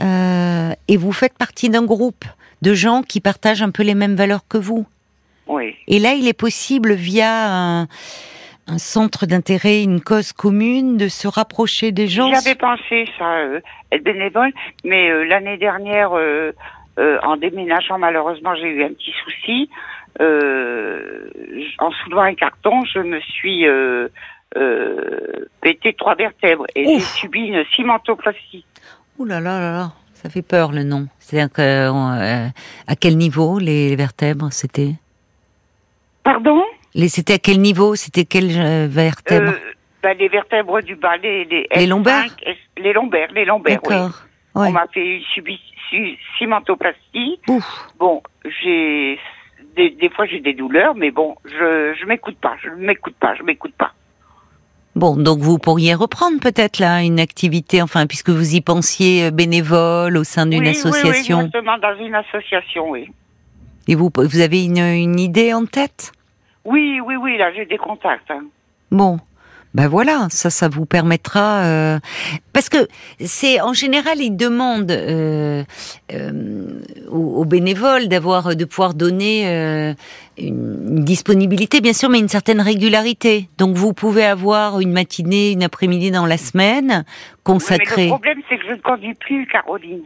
euh, 0.00 0.72
et 0.88 0.96
vous 0.96 1.12
faites 1.12 1.34
partie 1.34 1.68
d'un 1.68 1.84
groupe 1.84 2.24
de 2.62 2.74
gens 2.74 3.02
qui 3.02 3.20
partagent 3.20 3.62
un 3.62 3.70
peu 3.70 3.82
les 3.82 3.94
mêmes 3.94 4.14
valeurs 4.14 4.46
que 4.48 4.58
vous. 4.58 4.86
Oui. 5.48 5.74
Et 5.88 5.98
là, 5.98 6.14
il 6.14 6.28
est 6.28 6.32
possible, 6.32 6.94
via 6.94 7.52
un, 7.52 7.88
un 8.68 8.78
centre 8.78 9.26
d'intérêt, 9.26 9.82
une 9.82 10.00
cause 10.00 10.32
commune, 10.32 10.96
de 10.96 11.08
se 11.08 11.26
rapprocher 11.26 11.92
des 11.92 12.06
gens? 12.06 12.32
J'avais 12.32 12.54
pensé 12.54 13.08
ça, 13.18 13.38
euh, 13.38 13.60
être 13.90 14.04
bénévole, 14.04 14.52
mais 14.84 15.10
euh, 15.10 15.24
l'année 15.24 15.56
dernière, 15.58 16.12
euh, 16.16 16.52
en 16.96 17.36
déménageant, 17.36 17.98
malheureusement, 17.98 18.54
j'ai 18.54 18.68
eu 18.68 18.84
un 18.84 18.90
petit 18.90 19.12
souci. 19.24 19.68
En 21.78 21.90
soulevant 21.90 22.22
un 22.22 22.34
carton, 22.34 22.84
je 22.84 23.00
me 23.00 23.18
suis 23.20 23.66
pété 25.60 25.94
trois 25.94 26.14
vertèbres 26.14 26.66
et 26.76 26.84
j'ai 26.84 27.00
subi 27.00 27.46
une 27.46 27.64
cimentoplastie. 27.74 28.64
Ouh 29.18 29.24
là 29.24 29.40
là 29.40 29.58
là 29.58 29.72
là, 29.72 29.92
ça 30.12 30.28
fait 30.28 30.42
peur 30.42 30.72
le 30.72 30.84
nom. 30.84 31.08
C'est-à-dire 31.18 31.52
que, 31.52 31.88
à 32.86 32.96
quel 33.00 33.16
niveau 33.16 33.58
les 33.58 33.96
vertèbres 33.96 34.52
c'était? 34.52 34.94
Pardon? 36.22 36.62
C'était 37.08 37.34
à 37.34 37.38
quel 37.38 37.60
niveau? 37.60 37.94
C'était 37.94 38.24
quelle 38.24 38.50
euh, 38.58 38.86
vertèbre? 38.90 39.50
Euh, 39.52 39.72
bah, 40.02 40.14
Les 40.14 40.28
vertèbres 40.28 40.80
du 40.82 40.94
bas, 40.96 41.16
les, 41.16 41.44
les, 41.44 41.66
Les 41.74 41.86
F5, 41.86 41.88
lombaires? 41.88 42.36
S- 42.44 42.56
Les 42.78 42.92
lombaires, 42.92 43.28
les 43.34 43.44
lombaires, 43.44 43.80
oui. 43.84 43.94
D'accord. 43.94 44.22
On 44.54 44.60
Ouais. 44.64 44.70
m'a 44.72 44.86
fait 44.92 45.16
une 45.16 45.22
subi, 45.32 45.58
su- 45.88 46.18
cimentoplastie. 46.38 47.38
Ouf. 47.48 47.86
Bon, 47.98 48.22
j'ai 48.62 49.18
des, 49.76 49.90
des 49.90 50.10
fois 50.10 50.26
j'ai 50.26 50.40
des 50.40 50.52
douleurs, 50.52 50.94
mais 50.94 51.10
bon, 51.10 51.36
je 51.46 51.94
je 51.98 52.04
m'écoute 52.04 52.36
pas, 52.38 52.56
je 52.62 52.68
m'écoute 52.68 53.14
pas, 53.18 53.34
je 53.34 53.42
m'écoute 53.42 53.72
pas. 53.78 53.92
Bon, 54.94 55.16
donc 55.16 55.38
vous 55.38 55.56
pourriez 55.56 55.94
reprendre 55.94 56.38
peut-être 56.38 56.78
là 56.80 57.02
une 57.02 57.18
activité, 57.18 57.80
enfin, 57.80 58.06
puisque 58.06 58.28
vous 58.28 58.54
y 58.54 58.60
pensiez 58.60 59.24
euh, 59.24 59.30
bénévole 59.30 60.18
au 60.18 60.24
sein 60.24 60.44
d'une 60.44 60.60
oui, 60.64 60.68
association. 60.68 61.38
Oui, 61.38 61.44
oui, 61.44 61.46
exactement, 61.46 61.78
dans 61.78 61.96
une 62.04 62.14
association, 62.14 62.90
oui. 62.90 63.08
Et 63.88 63.94
vous, 63.94 64.10
vous 64.14 64.40
avez 64.40 64.64
une, 64.64 64.76
une 64.76 65.18
idée 65.18 65.54
en 65.54 65.64
tête? 65.64 66.12
Oui, 66.64 67.00
oui, 67.04 67.16
oui, 67.16 67.38
là 67.38 67.52
j'ai 67.52 67.66
des 67.66 67.78
contacts. 67.78 68.30
hein. 68.30 68.44
Bon, 68.90 69.18
ben 69.74 69.88
voilà, 69.88 70.26
ça, 70.30 70.50
ça 70.50 70.68
vous 70.68 70.84
permettra 70.84 71.62
euh, 71.64 71.98
parce 72.52 72.68
que 72.68 72.86
c'est 73.20 73.58
en 73.62 73.72
général 73.72 74.20
ils 74.20 74.36
demandent 74.36 74.90
euh, 74.90 75.64
euh, 76.12 76.80
aux, 77.10 77.44
bénévoles 77.46 78.08
d'avoir, 78.08 78.54
de 78.54 78.64
pouvoir 78.66 78.92
donner 78.92 79.48
euh, 79.48 79.94
une, 80.36 81.02
disponibilité, 81.04 81.80
bien 81.80 81.94
sûr, 81.94 82.10
mais 82.10 82.18
une 82.18 82.28
certaine 82.28 82.60
régularité. 82.60 83.48
Donc 83.56 83.74
vous 83.76 83.94
pouvez 83.94 84.24
avoir 84.26 84.80
une 84.80 84.92
matinée, 84.92 85.52
une 85.52 85.62
après-midi 85.62 86.10
dans 86.10 86.26
la 86.26 86.36
semaine 86.36 86.88
Oui, 86.88 86.94
mais 86.94 87.42
consacrée. 87.42 88.02
le 88.04 88.08
problème 88.08 88.42
c'est 88.50 88.58
que 88.58 88.66
je 88.66 88.72
ne 88.72 88.80
conduis 88.80 89.14
plus, 89.14 89.46
Caroline. 89.46 90.02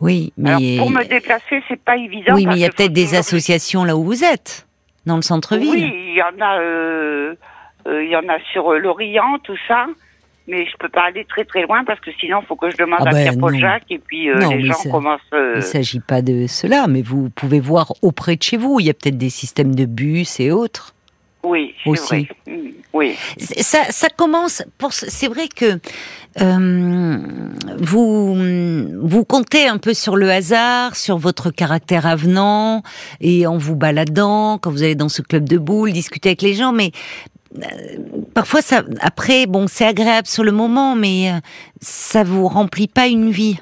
Oui, 0.00 0.32
mais 0.36 0.50
Alors 0.50 0.60
pour 0.78 0.90
me 0.90 1.04
déplacer, 1.04 1.62
c'est 1.68 1.80
pas 1.80 1.96
évident. 1.96 2.34
oui, 2.34 2.46
mais 2.46 2.54
il 2.56 2.60
y 2.60 2.64
a 2.64 2.70
peut-être 2.70 2.92
des 2.92 3.14
associations 3.14 3.84
là 3.84 3.96
où 3.96 4.04
vous 4.04 4.24
êtes, 4.24 4.65
dans 5.06 5.16
le 5.16 5.22
centre-ville. 5.22 5.70
Oui, 5.70 5.92
il 6.08 6.14
y 6.16 6.22
en 6.22 6.40
a, 6.40 6.58
euh, 6.60 7.34
euh, 7.86 8.04
il 8.04 8.10
y 8.10 8.16
en 8.16 8.28
a 8.28 8.38
sur 8.52 8.72
euh, 8.72 8.78
l'Orient, 8.78 9.38
tout 9.42 9.56
ça. 9.68 9.86
Mais 10.48 10.64
je 10.66 10.76
peux 10.78 10.88
pas 10.88 11.06
aller 11.06 11.24
très 11.24 11.44
très 11.44 11.62
loin 11.62 11.82
parce 11.84 11.98
que 11.98 12.10
sinon, 12.20 12.38
il 12.40 12.46
faut 12.46 12.54
que 12.54 12.70
je 12.70 12.76
demande 12.76 13.00
Ah 13.04 13.08
à 13.08 13.12
ben, 13.12 13.22
Pierre-Paul 13.22 13.52
non. 13.54 13.58
Jacques 13.58 13.90
et 13.90 13.98
puis 13.98 14.30
euh, 14.30 14.36
Non, 14.36 14.50
les 14.50 14.64
gens 14.66 14.74
commencent. 14.92 15.20
euh, 15.32 15.54
Il 15.54 15.56
ne 15.56 15.60
s'agit 15.62 15.98
pas 15.98 16.22
de 16.22 16.46
cela, 16.46 16.86
mais 16.88 17.02
vous 17.02 17.30
pouvez 17.30 17.58
voir 17.58 17.92
auprès 18.02 18.36
de 18.36 18.42
chez 18.44 18.56
vous. 18.56 18.78
Il 18.78 18.86
y 18.86 18.90
a 18.90 18.94
peut-être 18.94 19.18
des 19.18 19.30
systèmes 19.30 19.74
de 19.74 19.86
bus 19.86 20.38
et 20.38 20.52
autres. 20.52 20.94
Oui, 21.42 21.74
c'est 21.82 21.90
Aussi. 21.90 22.28
vrai. 22.46 22.54
Mm, 22.56 22.68
Oui. 22.92 23.16
Ça, 23.38 23.84
ça 23.90 24.08
commence. 24.08 24.62
Pour, 24.78 24.92
c'est 24.92 25.26
vrai 25.28 25.48
que 25.48 25.78
euh, 26.40 27.18
vous 27.78 28.34
vous 29.02 29.24
comptez 29.24 29.68
un 29.68 29.78
peu 29.78 29.94
sur 29.94 30.16
le 30.16 30.30
hasard, 30.30 30.96
sur 30.96 31.18
votre 31.18 31.50
caractère 31.50 32.06
avenant 32.06 32.82
et 33.20 33.46
en 33.46 33.56
vous 33.56 33.76
baladant 33.76 34.58
quand 34.58 34.70
vous 34.70 34.82
allez 34.82 34.94
dans 34.94 35.08
ce 35.08 35.22
club 35.22 35.48
de 35.48 35.58
boules, 35.58 35.92
discuter 35.92 36.30
avec 36.30 36.42
les 36.42 36.54
gens, 36.54 36.72
mais 36.72 36.92
euh, 37.58 37.62
parfois 38.34 38.62
ça. 38.62 38.82
Après, 39.00 39.46
bon, 39.46 39.66
c'est 39.66 39.86
agréable 39.86 40.26
sur 40.26 40.44
le 40.44 40.52
moment, 40.52 40.94
mais 40.94 41.30
euh, 41.30 41.38
ça 41.80 42.22
vous 42.24 42.48
remplit 42.48 42.88
pas 42.88 43.06
une 43.06 43.30
vie. 43.30 43.58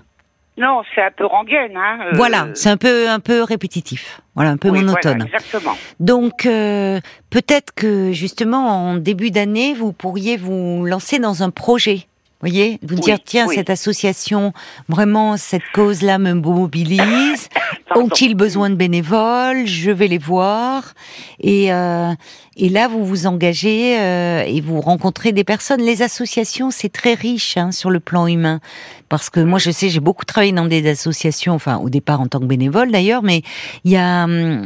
Non, 0.57 0.83
c'est 0.95 1.03
un 1.03 1.11
peu 1.11 1.27
rengaine, 1.27 1.77
hein. 1.77 1.99
euh, 2.07 2.11
Voilà, 2.15 2.49
c'est 2.55 2.69
un 2.69 2.77
peu 2.77 3.09
un 3.09 3.19
peu 3.19 3.43
répétitif. 3.43 4.21
Voilà, 4.37 4.51
un 4.51 4.57
peu 4.57 4.71
oui, 4.71 4.81
monotone. 4.81 5.19
Voilà, 5.19 5.25
exactement. 5.25 5.77
Donc 5.99 6.47
euh, 6.47 7.01
peut-être 7.31 7.73
que 7.75 8.13
justement 8.13 8.91
en 8.91 8.95
début 8.95 9.31
d'année, 9.33 9.75
vous 9.75 9.93
pourriez 9.93 10.37
vous 10.37 10.85
lancer 10.87 11.19
dans 11.19 11.43
un 11.43 11.51
projet. 11.51 12.07
Vous 12.44 12.50
voyez, 12.50 12.78
vous 12.83 12.96
Oui, 12.96 13.00
dire 13.00 13.18
tiens 13.24 13.46
oui. 13.48 13.54
cette 13.54 13.70
association, 13.70 14.52
vraiment 14.90 15.38
cette 15.38 15.62
cause-là 15.72 16.18
me 16.18 16.35
mobilise. 16.35 17.48
Ont-ils 17.96 18.35
besoin 18.35 18.68
de 18.68 18.74
bénévoles? 18.74 19.66
Je 19.66 19.90
vais 19.90 20.09
les 20.09 20.18
voir. 20.18 20.92
Et 21.40 21.72
euh, 21.72 22.12
et 22.57 22.69
là 22.69 22.88
vous 22.88 23.05
vous 23.05 23.27
engagez 23.27 23.99
euh, 23.99 24.43
et 24.47 24.61
vous 24.61 24.81
rencontrez 24.81 25.33
des 25.33 25.45
personnes. 25.45 25.81
Les 25.81 26.03
associations 26.03 26.71
c'est 26.71 26.88
très 26.88 27.14
riche 27.14 27.57
hein, 27.57 27.73
sur 27.73 27.90
le 27.90 28.01
plan 28.01 28.27
humain 28.27 28.61
parce 29.09 29.31
que 29.31 29.40
moi 29.40 29.59
je 29.59 29.71
sais 29.71 29.88
j'ai 29.88 30.01
beaucoup 30.01 30.25
travaillé 30.25 30.53
dans 30.53 30.67
des 30.67 30.88
associations, 30.88 31.55
enfin 31.55 31.79
au 31.79 31.90
départ 31.90 32.21
en 32.21 32.27
tant 32.27 32.40
que 32.40 32.47
bénévole 32.47 32.90
d'ailleurs, 32.90 33.23
mais 33.23 33.43
il 33.85 33.93
y 33.93 33.97
a 33.97 34.25
hum, 34.25 34.64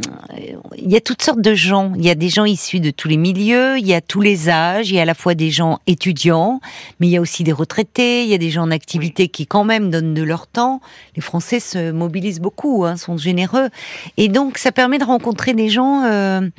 il 0.77 0.91
y 0.91 0.95
a 0.95 1.01
toutes 1.01 1.21
sortes 1.21 1.41
de 1.41 1.53
gens. 1.53 1.93
Il 1.95 2.05
y 2.05 2.09
a 2.09 2.15
des 2.15 2.29
gens 2.29 2.45
issus 2.45 2.79
de 2.79 2.91
tous 2.91 3.07
les 3.07 3.17
milieux, 3.17 3.77
il 3.77 3.85
y 3.85 3.93
a 3.93 4.01
tous 4.01 4.21
les 4.21 4.49
âges, 4.49 4.89
il 4.89 4.95
y 4.95 4.99
a 4.99 5.03
à 5.03 5.05
la 5.05 5.13
fois 5.13 5.35
des 5.35 5.49
gens 5.49 5.79
étudiants, 5.87 6.59
mais 6.99 7.07
il 7.07 7.11
y 7.11 7.17
a 7.17 7.21
aussi 7.21 7.43
des 7.43 7.51
retraités, 7.51 8.23
il 8.23 8.29
y 8.29 8.33
a 8.33 8.37
des 8.37 8.49
gens 8.49 8.63
en 8.63 8.71
activité 8.71 9.27
qui 9.27 9.45
quand 9.45 9.63
même 9.63 9.89
donnent 9.89 10.13
de 10.13 10.23
leur 10.23 10.47
temps. 10.47 10.81
Les 11.15 11.21
Français 11.21 11.59
se 11.59 11.91
mobilisent 11.91 12.39
beaucoup, 12.39 12.85
hein, 12.85 12.97
sont 12.97 13.17
généreux, 13.17 13.69
et 14.17 14.27
donc 14.27 14.57
ça 14.57 14.71
permet 14.71 14.97
de 14.97 15.03
rencontrer 15.03 15.53
des 15.53 15.69
gens, 15.69 16.03
euh, 16.05 16.29
euh, 16.29 16.49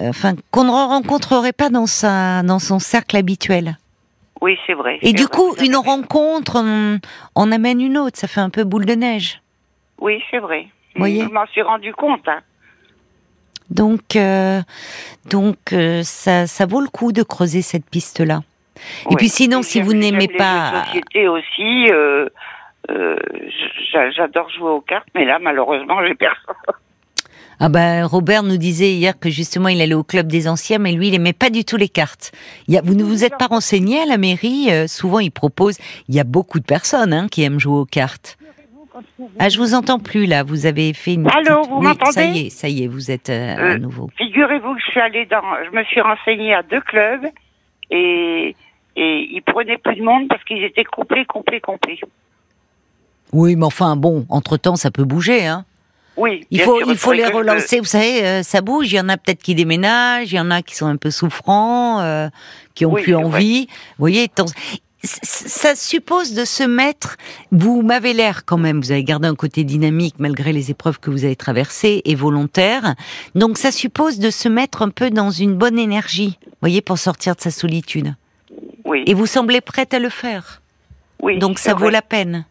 enfin 0.00 0.34
qu'on 0.50 0.64
ne 0.64 0.70
rencontrerait 0.70 1.52
pas 1.52 1.68
dans 1.70 1.86
sa 1.86 2.42
dans 2.42 2.58
son 2.58 2.78
cercle 2.78 3.16
habituel. 3.16 3.76
Oui, 4.40 4.58
c'est 4.66 4.74
vrai. 4.74 4.98
Et 5.02 5.12
du 5.12 5.22
vrai, 5.22 5.30
coup, 5.30 5.54
vous 5.56 5.64
une 5.64 5.76
rencontre 5.76 6.56
en, 6.56 6.96
en 7.36 7.52
amène 7.52 7.80
une 7.80 7.96
autre. 7.96 8.18
Ça 8.18 8.26
fait 8.26 8.40
un 8.40 8.50
peu 8.50 8.64
boule 8.64 8.86
de 8.86 8.94
neige. 8.94 9.40
Oui, 10.00 10.20
c'est 10.30 10.38
vrai. 10.40 10.66
Voyez 10.96 11.22
Je 11.22 11.28
m'en 11.28 11.46
suis 11.46 11.62
rendu 11.62 11.92
compte. 11.94 12.26
hein. 12.26 12.40
Donc, 13.70 14.16
euh, 14.16 14.60
donc 15.30 15.56
euh, 15.72 16.02
ça, 16.02 16.46
ça 16.46 16.66
vaut 16.66 16.80
le 16.80 16.88
coup 16.88 17.12
de 17.12 17.22
creuser 17.22 17.62
cette 17.62 17.88
piste-là. 17.88 18.40
Et 19.10 19.14
puis 19.16 19.28
sinon, 19.28 19.62
si 19.62 19.80
vous 19.80 19.94
n'aimez 19.94 20.26
les 20.26 20.36
pas- 20.36 20.84
société 20.86 21.28
aussi. 21.28 21.88
euh, 21.90 22.28
euh, 22.90 23.16
j'a- 23.92 24.10
J'adore 24.10 24.50
jouer 24.50 24.70
aux 24.70 24.80
cartes, 24.80 25.06
mais 25.14 25.24
là, 25.24 25.38
malheureusement, 25.38 26.04
j'ai 26.04 26.14
personne. 26.16 26.54
Ah 27.64 27.68
ben, 27.68 28.04
Robert 28.06 28.42
nous 28.42 28.56
disait 28.56 28.90
hier 28.92 29.16
que 29.16 29.30
justement 29.30 29.68
il 29.68 29.80
allait 29.80 29.94
au 29.94 30.02
club 30.02 30.26
des 30.26 30.48
anciens, 30.48 30.78
mais 30.78 30.90
lui 30.90 31.06
il 31.08 31.14
aimait 31.14 31.32
pas 31.32 31.48
du 31.48 31.64
tout 31.64 31.76
les 31.76 31.88
cartes. 31.88 32.32
Il 32.66 32.74
y 32.74 32.76
a, 32.76 32.82
vous 32.82 32.94
ne 32.94 33.04
vous 33.04 33.22
êtes 33.22 33.38
pas 33.38 33.46
renseigné 33.46 34.00
à 34.00 34.06
la 34.06 34.18
mairie 34.18 34.66
euh, 34.70 34.88
Souvent 34.88 35.20
ils 35.20 35.30
proposent. 35.30 35.78
Il 36.08 36.14
y 36.16 36.18
a 36.18 36.24
beaucoup 36.24 36.58
de 36.58 36.64
personnes 36.64 37.12
hein, 37.12 37.28
qui 37.30 37.44
aiment 37.44 37.60
jouer 37.60 37.78
aux 37.78 37.84
cartes. 37.84 38.36
Ah, 39.38 39.48
je 39.48 39.58
vous 39.58 39.74
entends 39.74 40.00
plus 40.00 40.26
là. 40.26 40.42
Vous 40.42 40.66
avez 40.66 40.92
fait 40.92 41.14
une. 41.14 41.28
Allô, 41.28 41.60
petite- 41.60 41.70
vous 41.70 41.78
oui, 41.78 41.86
m'entendez 41.86 42.12
Ça 42.12 42.24
y 42.24 42.46
est, 42.46 42.50
ça 42.50 42.68
y 42.68 42.82
est, 42.82 42.86
vous 42.88 43.10
êtes 43.12 43.30
euh, 43.30 43.54
à 43.56 43.60
Euh, 43.74 43.78
nouveau. 43.78 44.10
Figurez-vous 44.18 44.74
que 44.74 44.80
je 44.84 44.90
suis 44.90 45.00
allée 45.00 45.26
dans, 45.26 45.40
je 45.64 45.76
me 45.76 45.84
suis 45.84 46.00
renseignée 46.00 46.52
à 46.54 46.62
deux 46.64 46.80
clubs 46.80 47.26
et 47.92 48.56
et 48.96 49.28
ils 49.30 49.40
prenaient 49.42 49.78
plus 49.78 49.94
de 49.96 50.02
monde 50.02 50.26
parce 50.28 50.42
qu'ils 50.44 50.64
étaient 50.64 50.84
complets, 50.84 51.24
complets, 51.26 51.60
complets. 51.60 51.98
Oui, 53.32 53.56
mais 53.56 53.64
enfin 53.64 53.94
bon, 53.96 54.26
entre 54.28 54.56
temps 54.56 54.76
ça 54.76 54.90
peut 54.90 55.04
bouger. 55.04 55.46
Hein. 55.46 55.64
Oui. 56.16 56.46
Il 56.50 56.60
faut, 56.60 56.78
sûr, 56.78 56.90
il 56.90 56.96
faut 56.96 57.12
les 57.12 57.22
que 57.22 57.32
relancer. 57.32 57.78
Vous 57.78 57.86
savez, 57.86 58.22
euh, 58.24 58.42
ça 58.42 58.60
bouge. 58.60 58.92
Il 58.92 58.96
y 58.96 59.00
en 59.00 59.08
a 59.08 59.16
peut-être 59.16 59.42
qui 59.42 59.54
déménagent, 59.54 60.30
il 60.32 60.36
y 60.36 60.40
en 60.40 60.50
a 60.50 60.60
qui 60.62 60.74
sont 60.76 60.86
un 60.86 60.96
peu 60.96 61.10
souffrants, 61.10 62.00
euh, 62.00 62.28
qui 62.74 62.84
ont 62.84 62.92
Oui, 62.92 63.02
plus 63.02 63.14
vrai. 63.14 63.24
envie. 63.24 63.66
Vous 63.66 64.02
voyez, 64.02 64.28
tant- 64.28 64.44
ça 65.04 65.74
suppose 65.74 66.32
de 66.34 66.44
se 66.44 66.62
mettre. 66.62 67.16
Vous 67.50 67.82
m'avez 67.82 68.12
l'air 68.12 68.44
quand 68.44 68.58
même. 68.58 68.80
Vous 68.80 68.92
avez 68.92 69.02
gardé 69.04 69.26
un 69.26 69.34
côté 69.34 69.64
dynamique 69.64 70.14
malgré 70.18 70.52
les 70.52 70.70
épreuves 70.70 71.00
que 71.00 71.10
vous 71.10 71.24
avez 71.24 71.34
traversées 71.34 72.02
et 72.04 72.14
volontaire. 72.14 72.94
Donc, 73.34 73.58
ça 73.58 73.72
suppose 73.72 74.18
de 74.20 74.30
se 74.30 74.48
mettre 74.48 74.82
un 74.82 74.90
peu 74.90 75.10
dans 75.10 75.30
une 75.30 75.54
bonne 75.54 75.78
énergie. 75.78 76.38
Vous 76.46 76.56
voyez, 76.60 76.82
pour 76.82 76.98
sortir 76.98 77.34
de 77.34 77.40
sa 77.40 77.50
solitude. 77.50 78.14
Oui. 78.84 79.02
Et 79.06 79.14
vous 79.14 79.26
semblez 79.26 79.60
prête 79.60 79.92
à 79.94 79.98
le 79.98 80.08
faire. 80.08 80.60
oui. 81.20 81.38
Donc, 81.38 81.58
ça 81.58 81.74
vaut 81.74 81.88
la 81.88 82.02
peine. 82.02 82.44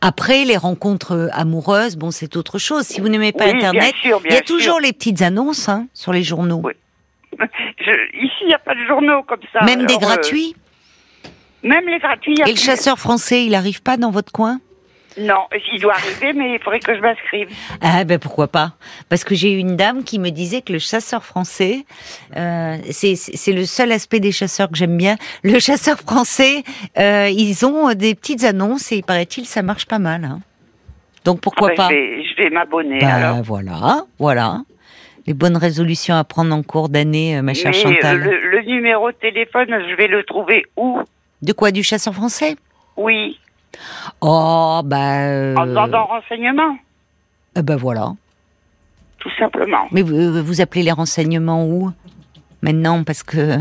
Après, 0.00 0.44
les 0.44 0.56
rencontres 0.56 1.12
euh, 1.12 1.28
amoureuses, 1.32 1.96
bon, 1.96 2.10
c'est 2.10 2.36
autre 2.36 2.58
chose. 2.58 2.84
Si 2.84 3.00
vous 3.00 3.08
n'aimez 3.08 3.32
pas 3.32 3.44
Oui, 3.46 3.56
Internet, 3.56 3.94
il 4.04 4.10
y 4.32 4.36
a 4.36 4.40
toujours 4.40 4.80
les 4.80 4.92
petites 4.92 5.22
annonces 5.22 5.68
hein, 5.68 5.86
sur 5.94 6.12
les 6.12 6.22
journaux. 6.22 6.60
Oui. 6.64 6.72
Je- 7.38 8.24
ici, 8.24 8.34
il 8.42 8.48
n'y 8.48 8.54
a 8.54 8.58
pas 8.58 8.74
de 8.74 8.84
journaux 8.86 9.22
comme 9.22 9.40
ça. 9.52 9.64
Même 9.64 9.86
des 9.86 9.94
euh, 9.94 9.98
gratuits? 9.98 10.54
même 11.62 11.88
les 11.88 11.98
gratuits. 11.98 12.34
il 12.34 12.38
y 12.38 12.42
a 12.42 12.48
Et 12.48 12.52
le 12.52 12.58
chasseur 12.58 12.98
français, 12.98 13.46
il 13.46 13.54
arrive 13.54 13.82
pas 13.82 13.96
dans 13.96 14.10
votre 14.10 14.30
coin? 14.32 14.60
Non, 15.18 15.44
il 15.72 15.80
doit 15.80 15.94
arriver, 15.94 16.32
mais 16.32 16.54
il 16.54 16.58
faudrait 16.58 16.80
que 16.80 16.94
je 16.94 17.00
m'inscrive. 17.00 17.48
Ah 17.80 18.02
ben 18.04 18.18
pourquoi 18.18 18.48
pas 18.48 18.72
Parce 19.08 19.22
que 19.22 19.34
j'ai 19.36 19.52
eu 19.52 19.58
une 19.58 19.76
dame 19.76 20.02
qui 20.02 20.18
me 20.18 20.30
disait 20.30 20.60
que 20.60 20.72
le 20.72 20.80
chasseur 20.80 21.24
français, 21.24 21.84
euh, 22.36 22.76
c'est 22.90 23.14
c'est 23.14 23.52
le 23.52 23.64
seul 23.64 23.92
aspect 23.92 24.18
des 24.18 24.32
chasseurs 24.32 24.68
que 24.70 24.76
j'aime 24.76 24.96
bien. 24.96 25.16
Le 25.44 25.58
chasseur 25.60 25.98
français, 26.00 26.64
euh, 26.98 27.28
ils 27.30 27.64
ont 27.64 27.94
des 27.94 28.14
petites 28.16 28.42
annonces 28.44 28.90
et 28.90 28.96
il 28.96 29.02
paraît-il 29.04 29.46
ça 29.46 29.62
marche 29.62 29.86
pas 29.86 30.00
mal. 30.00 30.24
hein. 30.24 30.40
Donc 31.24 31.40
pourquoi 31.40 31.68
Ben, 31.68 31.76
pas 31.76 31.88
Je 31.90 31.94
vais, 32.36 32.44
vais 32.44 32.50
m'abonner 32.50 33.02
alors. 33.02 33.42
voilà, 33.42 34.04
voilà. 34.18 34.62
Les 35.26 35.32
bonnes 35.32 35.56
résolutions 35.56 36.16
à 36.16 36.24
prendre 36.24 36.54
en 36.54 36.62
cours 36.62 36.88
d'année, 36.90 37.38
euh, 37.38 37.42
ma 37.42 37.54
chère 37.54 37.70
Mais 37.72 37.78
Chantal. 37.78 38.20
euh, 38.20 38.30
le, 38.30 38.50
le 38.50 38.62
numéro 38.64 39.10
de 39.10 39.16
téléphone, 39.16 39.68
je 39.88 39.94
vais 39.94 40.06
le 40.08 40.22
trouver 40.24 40.66
où? 40.76 41.00
De 41.40 41.52
quoi? 41.54 41.70
Du 41.70 41.82
chasseur 41.82 42.12
français? 42.14 42.56
Oui, 42.96 43.38
Oh, 44.20 44.80
bah. 44.84 45.18
euh, 45.26 45.54
en 45.56 45.66
demandant 45.66 46.04
renseignement, 46.06 46.76
eh 47.56 47.62
ben 47.62 47.76
voilà. 47.76 48.12
tout 49.18 49.30
simplement. 49.38 49.86
Mais 49.92 50.02
vous, 50.02 50.42
vous 50.42 50.60
appelez 50.60 50.82
les 50.82 50.92
renseignements 50.92 51.66
où? 51.66 51.90
Maintenant, 52.62 53.04
parce 53.04 53.22
que. 53.22 53.58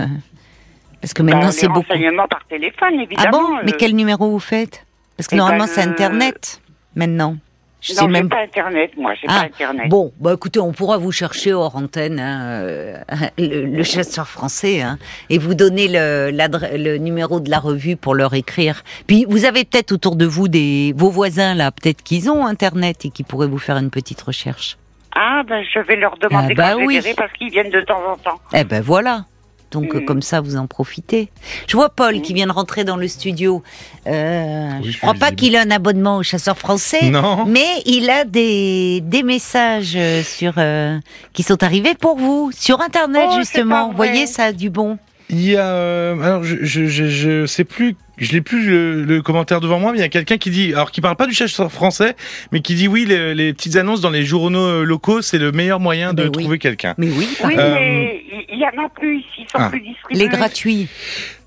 Parce 1.02 1.14
que 1.14 1.22
Ben, 1.22 1.34
maintenant, 1.36 1.52
c'est 1.52 1.68
beaucoup. 1.68 1.82
renseignements 1.82 2.28
par 2.28 2.46
téléphone, 2.48 2.94
Ah 2.98 3.04
évidemment. 3.04 3.32
bon 3.50 3.60
Mais 3.66 3.74
quel 3.74 3.94
numéro 3.96 4.30
vous 4.30 4.40
faites? 4.40 4.86
Parce 5.18 5.28
que 5.28 5.36
Eh 5.36 5.38
ben, 5.38 5.44
normalement, 5.44 5.68
c'est 5.68 5.84
le- 5.86 5.92
Internet, 5.92 6.62
maintenant. 6.96 7.36
Je 7.84 7.92
Non, 7.96 8.00
sais 8.04 8.08
même 8.08 8.30
pas 8.30 8.40
Internet, 8.42 8.92
moi, 8.98 9.14
j'ai 9.14 9.28
Ah, 9.30 9.42
pas 9.42 9.46
Internet. 9.48 9.90
Bon, 9.90 10.14
bah 10.22 10.32
écoutez, 10.34 10.60
on 10.62 10.72
pourra 10.72 10.98
vous 10.98 11.12
chercher 11.12 11.52
hors 11.52 11.76
antenne 11.76 12.18
hein, 12.18 12.40
euh, 12.62 12.96
le, 13.38 13.66
le 13.66 13.84
chasseur 13.84 14.28
français 14.30 14.82
hein, 14.82 14.98
et 15.30 15.38
vous 15.38 15.54
donner 15.54 15.90
le, 15.90 16.32
le 16.32 16.98
numéro 16.98 17.42
de 17.42 17.50
la 17.50 17.60
revue 17.60 17.98
pour 17.98 18.16
leur 18.16 18.34
écrire. 18.36 18.84
Puis 19.06 19.26
vous 19.28 19.44
avez 19.44 19.66
peut-être 19.66 19.92
autour 19.92 20.16
de 20.16 20.26
vous 20.26 20.48
des 20.48 20.94
vos 20.96 21.10
voisins 21.10 21.56
là, 21.56 21.72
peut-être 21.72 22.04
qu'ils 22.04 22.32
ont 22.32 22.46
internet 22.46 23.04
et 23.04 23.10
qui 23.10 23.24
pourraient 23.24 23.48
vous 23.48 23.60
faire 23.60 23.76
une 23.78 23.90
petite 23.92 24.22
recherche. 24.22 24.78
Ah, 25.14 25.44
ben, 25.46 25.62
je 25.72 25.80
vais 25.80 25.98
leur 25.98 26.18
demander 26.18 26.56
Ah, 26.58 26.74
bah 26.76 26.76
oui. 26.78 27.00
parce 27.18 27.34
qu'ils 27.34 27.52
viennent 27.52 27.70
de 27.70 27.82
temps 27.82 28.02
en 28.10 28.16
temps. 28.18 28.40
Eh 28.54 28.64
ben 28.64 28.82
voilà. 28.82 29.26
Donc 29.74 29.94
euh, 29.96 30.00
Mm. 30.00 30.06
comme 30.06 30.22
ça, 30.22 30.40
vous 30.40 30.56
en 30.56 30.68
profitez. 30.68 31.30
Je 31.68 31.76
vois 31.76 31.90
Paul 31.90 32.22
qui 32.22 32.34
vient 32.34 32.48
de 32.48 32.52
rentrer 32.52 32.84
dans 32.84 32.96
le 32.98 33.08
studio. 33.08 33.62
Euh, 34.08 34.70
Oui, 34.82 34.86
je 34.88 34.92
je 34.92 34.98
crois 35.00 35.14
pas 35.16 35.32
qu'il 35.32 35.56
ait 35.56 35.60
un 35.60 35.72
abonnement 35.72 36.18
au 36.18 36.24
chasseur 36.24 36.58
français. 36.58 37.10
Non. 37.10 37.46
Mais 37.46 37.66
il 37.86 38.10
a 38.10 38.24
des, 38.26 39.02
des 39.02 39.24
messages 39.24 39.94
euh, 39.96 40.22
sur 40.24 40.54
euh, 40.58 40.98
qui 41.34 41.44
sont 41.44 41.62
arrivés 41.64 41.96
pour 41.96 42.18
vous 42.18 42.52
sur 42.58 42.80
internet 42.82 43.28
Oh, 43.32 43.36
justement. 43.38 43.90
Vous 43.90 43.98
voyez 43.98 44.28
ça 44.28 44.46
a 44.46 44.52
du 44.54 44.70
bon. 44.70 44.98
Il 45.30 45.42
y 45.44 45.56
a, 45.58 45.66
euh, 45.66 46.20
alors 46.22 46.44
je, 46.44 46.58
je, 46.62 46.86
je, 46.86 47.06
je 47.08 47.46
sais 47.46 47.64
plus, 47.64 47.96
je 48.18 48.32
l'ai 48.32 48.42
plus 48.42 48.70
le, 48.70 49.04
le 49.04 49.22
commentaire 49.22 49.60
devant 49.62 49.80
moi, 49.80 49.92
mais 49.92 49.98
il 49.98 50.02
y 50.02 50.06
a 50.06 50.10
quelqu'un 50.10 50.38
qui 50.38 50.50
dit, 50.50 50.74
alors 50.74 50.92
qui 50.92 51.02
parle 51.02 51.16
pas 51.16 51.26
du 51.28 51.34
chasseur 51.34 51.72
français, 51.72 52.16
mais 52.52 52.62
qui 52.62 52.76
dit 52.76 52.88
oui, 52.88 53.06
les, 53.06 53.34
les 53.34 53.54
petites 53.54 53.76
annonces 53.76 54.02
dans 54.02 54.10
les 54.12 54.24
journaux 54.24 54.60
euh, 54.66 54.84
locaux, 54.84 55.22
c'est 55.22 55.40
le 55.40 55.52
meilleur 55.52 55.80
moyen 55.80 56.14
de 56.14 56.24
Ben 56.24 56.32
oui. 56.36 56.44
trouver 56.44 56.60
quelqu'un. 56.60 56.94
Mais 56.98 57.08
oui. 57.10 57.28
Oui, 57.44 57.56
Euh, 57.58 57.76
mais 57.76 58.24
il 58.50 58.60
y 58.60 58.66
en 58.66 58.86
a 58.86 58.90
plus 58.90 59.20
ici, 59.20 59.28
ils 59.40 59.50
sont 59.50 59.58
Ah. 59.60 59.70
plus 59.70 59.82
distribués. 59.82 60.20
Les 60.24 60.30
gratuits. 60.30 60.88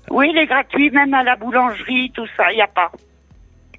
Oui, 0.09 0.31
les 0.33 0.45
gratuits, 0.45 0.89
même 0.91 1.13
à 1.13 1.23
la 1.23 1.35
boulangerie, 1.35 2.11
tout 2.13 2.27
ça, 2.37 2.51
il 2.51 2.55
n'y 2.55 2.61
a 2.61 2.67
pas. 2.67 2.91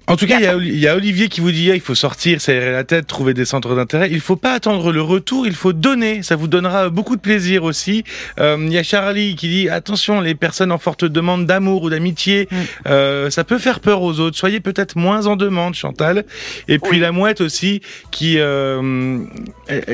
En 0.09 0.15
tout 0.17 0.25
cas, 0.27 0.39
il 0.39 0.43
y, 0.79 0.87
a, 0.87 0.93
y 0.93 0.95
Olivier 0.95 1.29
qui 1.29 1.39
vous 1.39 1.51
dit, 1.51 1.69
ah, 1.71 1.75
il 1.75 1.81
faut 1.81 1.95
sortir, 1.95 2.41
s'aérer 2.41 2.71
la 2.71 2.83
tête, 2.83 3.05
trouver 3.07 3.33
des 3.33 3.45
centres 3.45 3.75
d'intérêt. 3.75 4.09
Il 4.11 4.19
faut 4.19 4.35
pas 4.35 4.53
attendre 4.53 4.91
le 4.91 5.01
retour, 5.01 5.45
il 5.47 5.53
faut 5.55 5.71
donner. 5.71 6.23
Ça 6.23 6.35
vous 6.35 6.47
donnera 6.47 6.89
beaucoup 6.89 7.15
de 7.15 7.21
plaisir 7.21 7.63
aussi. 7.63 8.03
Euh, 8.39 8.57
il 8.59 8.73
y 8.73 8.77
a 8.77 8.83
Charlie 8.83 9.35
qui 9.35 9.47
dit, 9.49 9.69
attention, 9.69 10.19
les 10.19 10.35
personnes 10.35 10.71
en 10.71 10.77
forte 10.79 11.05
demande 11.05 11.45
d'amour 11.45 11.83
ou 11.83 11.89
d'amitié, 11.89 12.47
Mm. 12.51 12.55
euh, 12.87 13.29
ça 13.29 13.43
peut 13.43 13.59
faire 13.59 13.79
peur 13.79 14.01
aux 14.01 14.19
autres. 14.19 14.35
Soyez 14.37 14.59
peut-être 14.59 14.95
moins 14.97 15.27
en 15.27 15.35
demande, 15.35 15.75
Chantal. 15.75 16.25
Et 16.67 16.79
puis 16.79 16.93
Oui. 16.93 16.99
la 16.99 17.11
mouette 17.11 17.41
aussi, 17.41 17.81
qui 18.11 18.35
euh, 18.39 19.19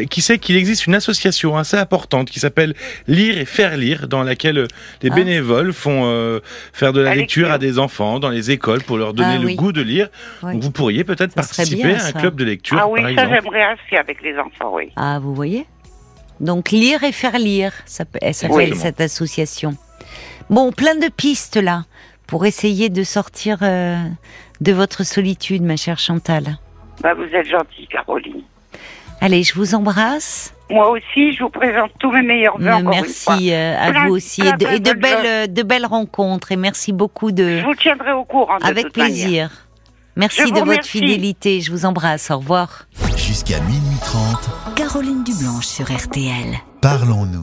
qui 0.10 0.22
sait 0.22 0.38
qu'il 0.40 0.56
existe 0.56 0.88
une 0.88 0.96
association 0.96 1.58
assez 1.58 1.78
importante 1.78 2.30
qui 2.30 2.40
s'appelle 2.40 2.74
Lire 3.08 3.38
et 3.38 3.46
faire 3.46 3.76
lire, 3.78 4.08
dans 4.08 4.24
laquelle 4.24 4.68
les 5.02 5.10
Ah. 5.12 5.16
bénévoles 5.16 5.74
font 5.74 6.40
faire 6.74 6.94
de 6.94 7.02
la, 7.02 7.10
La 7.10 7.16
lecture, 7.16 7.44
lecture. 7.44 7.54
à 7.54 7.58
des 7.58 7.80
enfants 7.80 8.20
dans 8.20 8.30
les 8.30 8.52
écoles 8.52 8.82
pour 8.84 8.98
leur 8.98 9.14
donner 9.14 9.36
Ah 9.36 9.42
le 9.42 9.48
oui. 9.48 9.56
goût 9.56 9.72
de 9.74 9.82
lire 9.82 10.05
vous 10.42 10.72
pourriez 10.72 11.04
peut-être 11.04 11.34
participer 11.34 11.96
à 11.96 12.06
un 12.06 12.12
club 12.12 12.36
de 12.36 12.44
lecture. 12.44 12.78
Ah 12.80 12.88
oui, 12.88 13.02
ça 13.16 13.28
j'aimerais 13.28 13.74
aussi 13.74 13.96
avec 13.98 14.22
les 14.22 14.38
enfants, 14.38 14.74
oui. 14.74 14.92
Ah, 14.96 15.20
vous 15.22 15.34
voyez? 15.34 15.66
Donc 16.40 16.72
lire 16.72 17.04
et 17.04 17.12
faire 17.12 17.38
lire, 17.38 17.74
ça 17.86 18.04
eh, 18.22 18.34
s'appelle 18.34 18.76
cette 18.76 19.02
association. 19.02 19.76
Bon, 20.50 20.72
plein 20.72 20.96
de 20.96 21.08
pistes 21.08 21.58
là, 21.58 21.86
pour 22.28 22.46
essayer 22.46 22.90
de 22.90 23.04
sortir 23.04 23.60
euh, 23.62 23.98
de 24.62 24.72
votre 24.74 25.04
solitude, 25.04 25.64
ma 25.64 25.78
chère 25.78 26.00
Chantal. 26.00 26.58
Bah, 27.02 27.14
vous 27.14 27.24
êtes 27.24 27.48
gentille, 27.48 27.88
Caroline. 27.88 28.42
Allez, 29.22 29.44
je 29.44 29.54
vous 29.56 29.76
embrasse. 29.76 30.54
Moi 30.70 30.90
aussi, 30.90 31.34
je 31.34 31.44
vous 31.44 31.50
présente 31.50 31.92
tous 32.00 32.12
mes 32.12 32.22
meilleurs 32.22 32.58
vœux. 32.58 32.84
Merci 32.84 33.54
euh, 33.54 33.76
à 33.80 33.92
plein, 33.92 34.08
vous 34.08 34.16
aussi 34.16 34.42
et, 34.42 34.48
euh, 34.48 35.48
de, 35.48 35.64
belles, 35.64 35.86
rencontres 35.86 36.52
et 36.52 36.56
merci 36.56 36.92
beaucoup 36.92 37.32
de. 37.32 37.60
Je 37.60 37.66
vous 37.66 37.76
tiendrai 37.76 38.12
au 38.12 38.24
courant. 38.24 38.58
Avec 38.62 38.92
plaisir. 38.92 39.65
Merci 40.16 40.52
de 40.52 40.60
votre 40.60 40.86
fidélité. 40.86 41.62
Je 41.62 41.72
vous 41.72 41.86
embrasse. 41.86 42.32
Au 42.32 42.38
revoir. 42.38 42.88
Jusqu'à 43.18 43.60
minuit 43.62 43.98
30. 44.02 44.76
Caroline 44.76 45.24
Dublanche 45.24 45.66
sur 45.66 45.86
RTL. 45.92 46.56
Parlons-nous. 46.82 47.34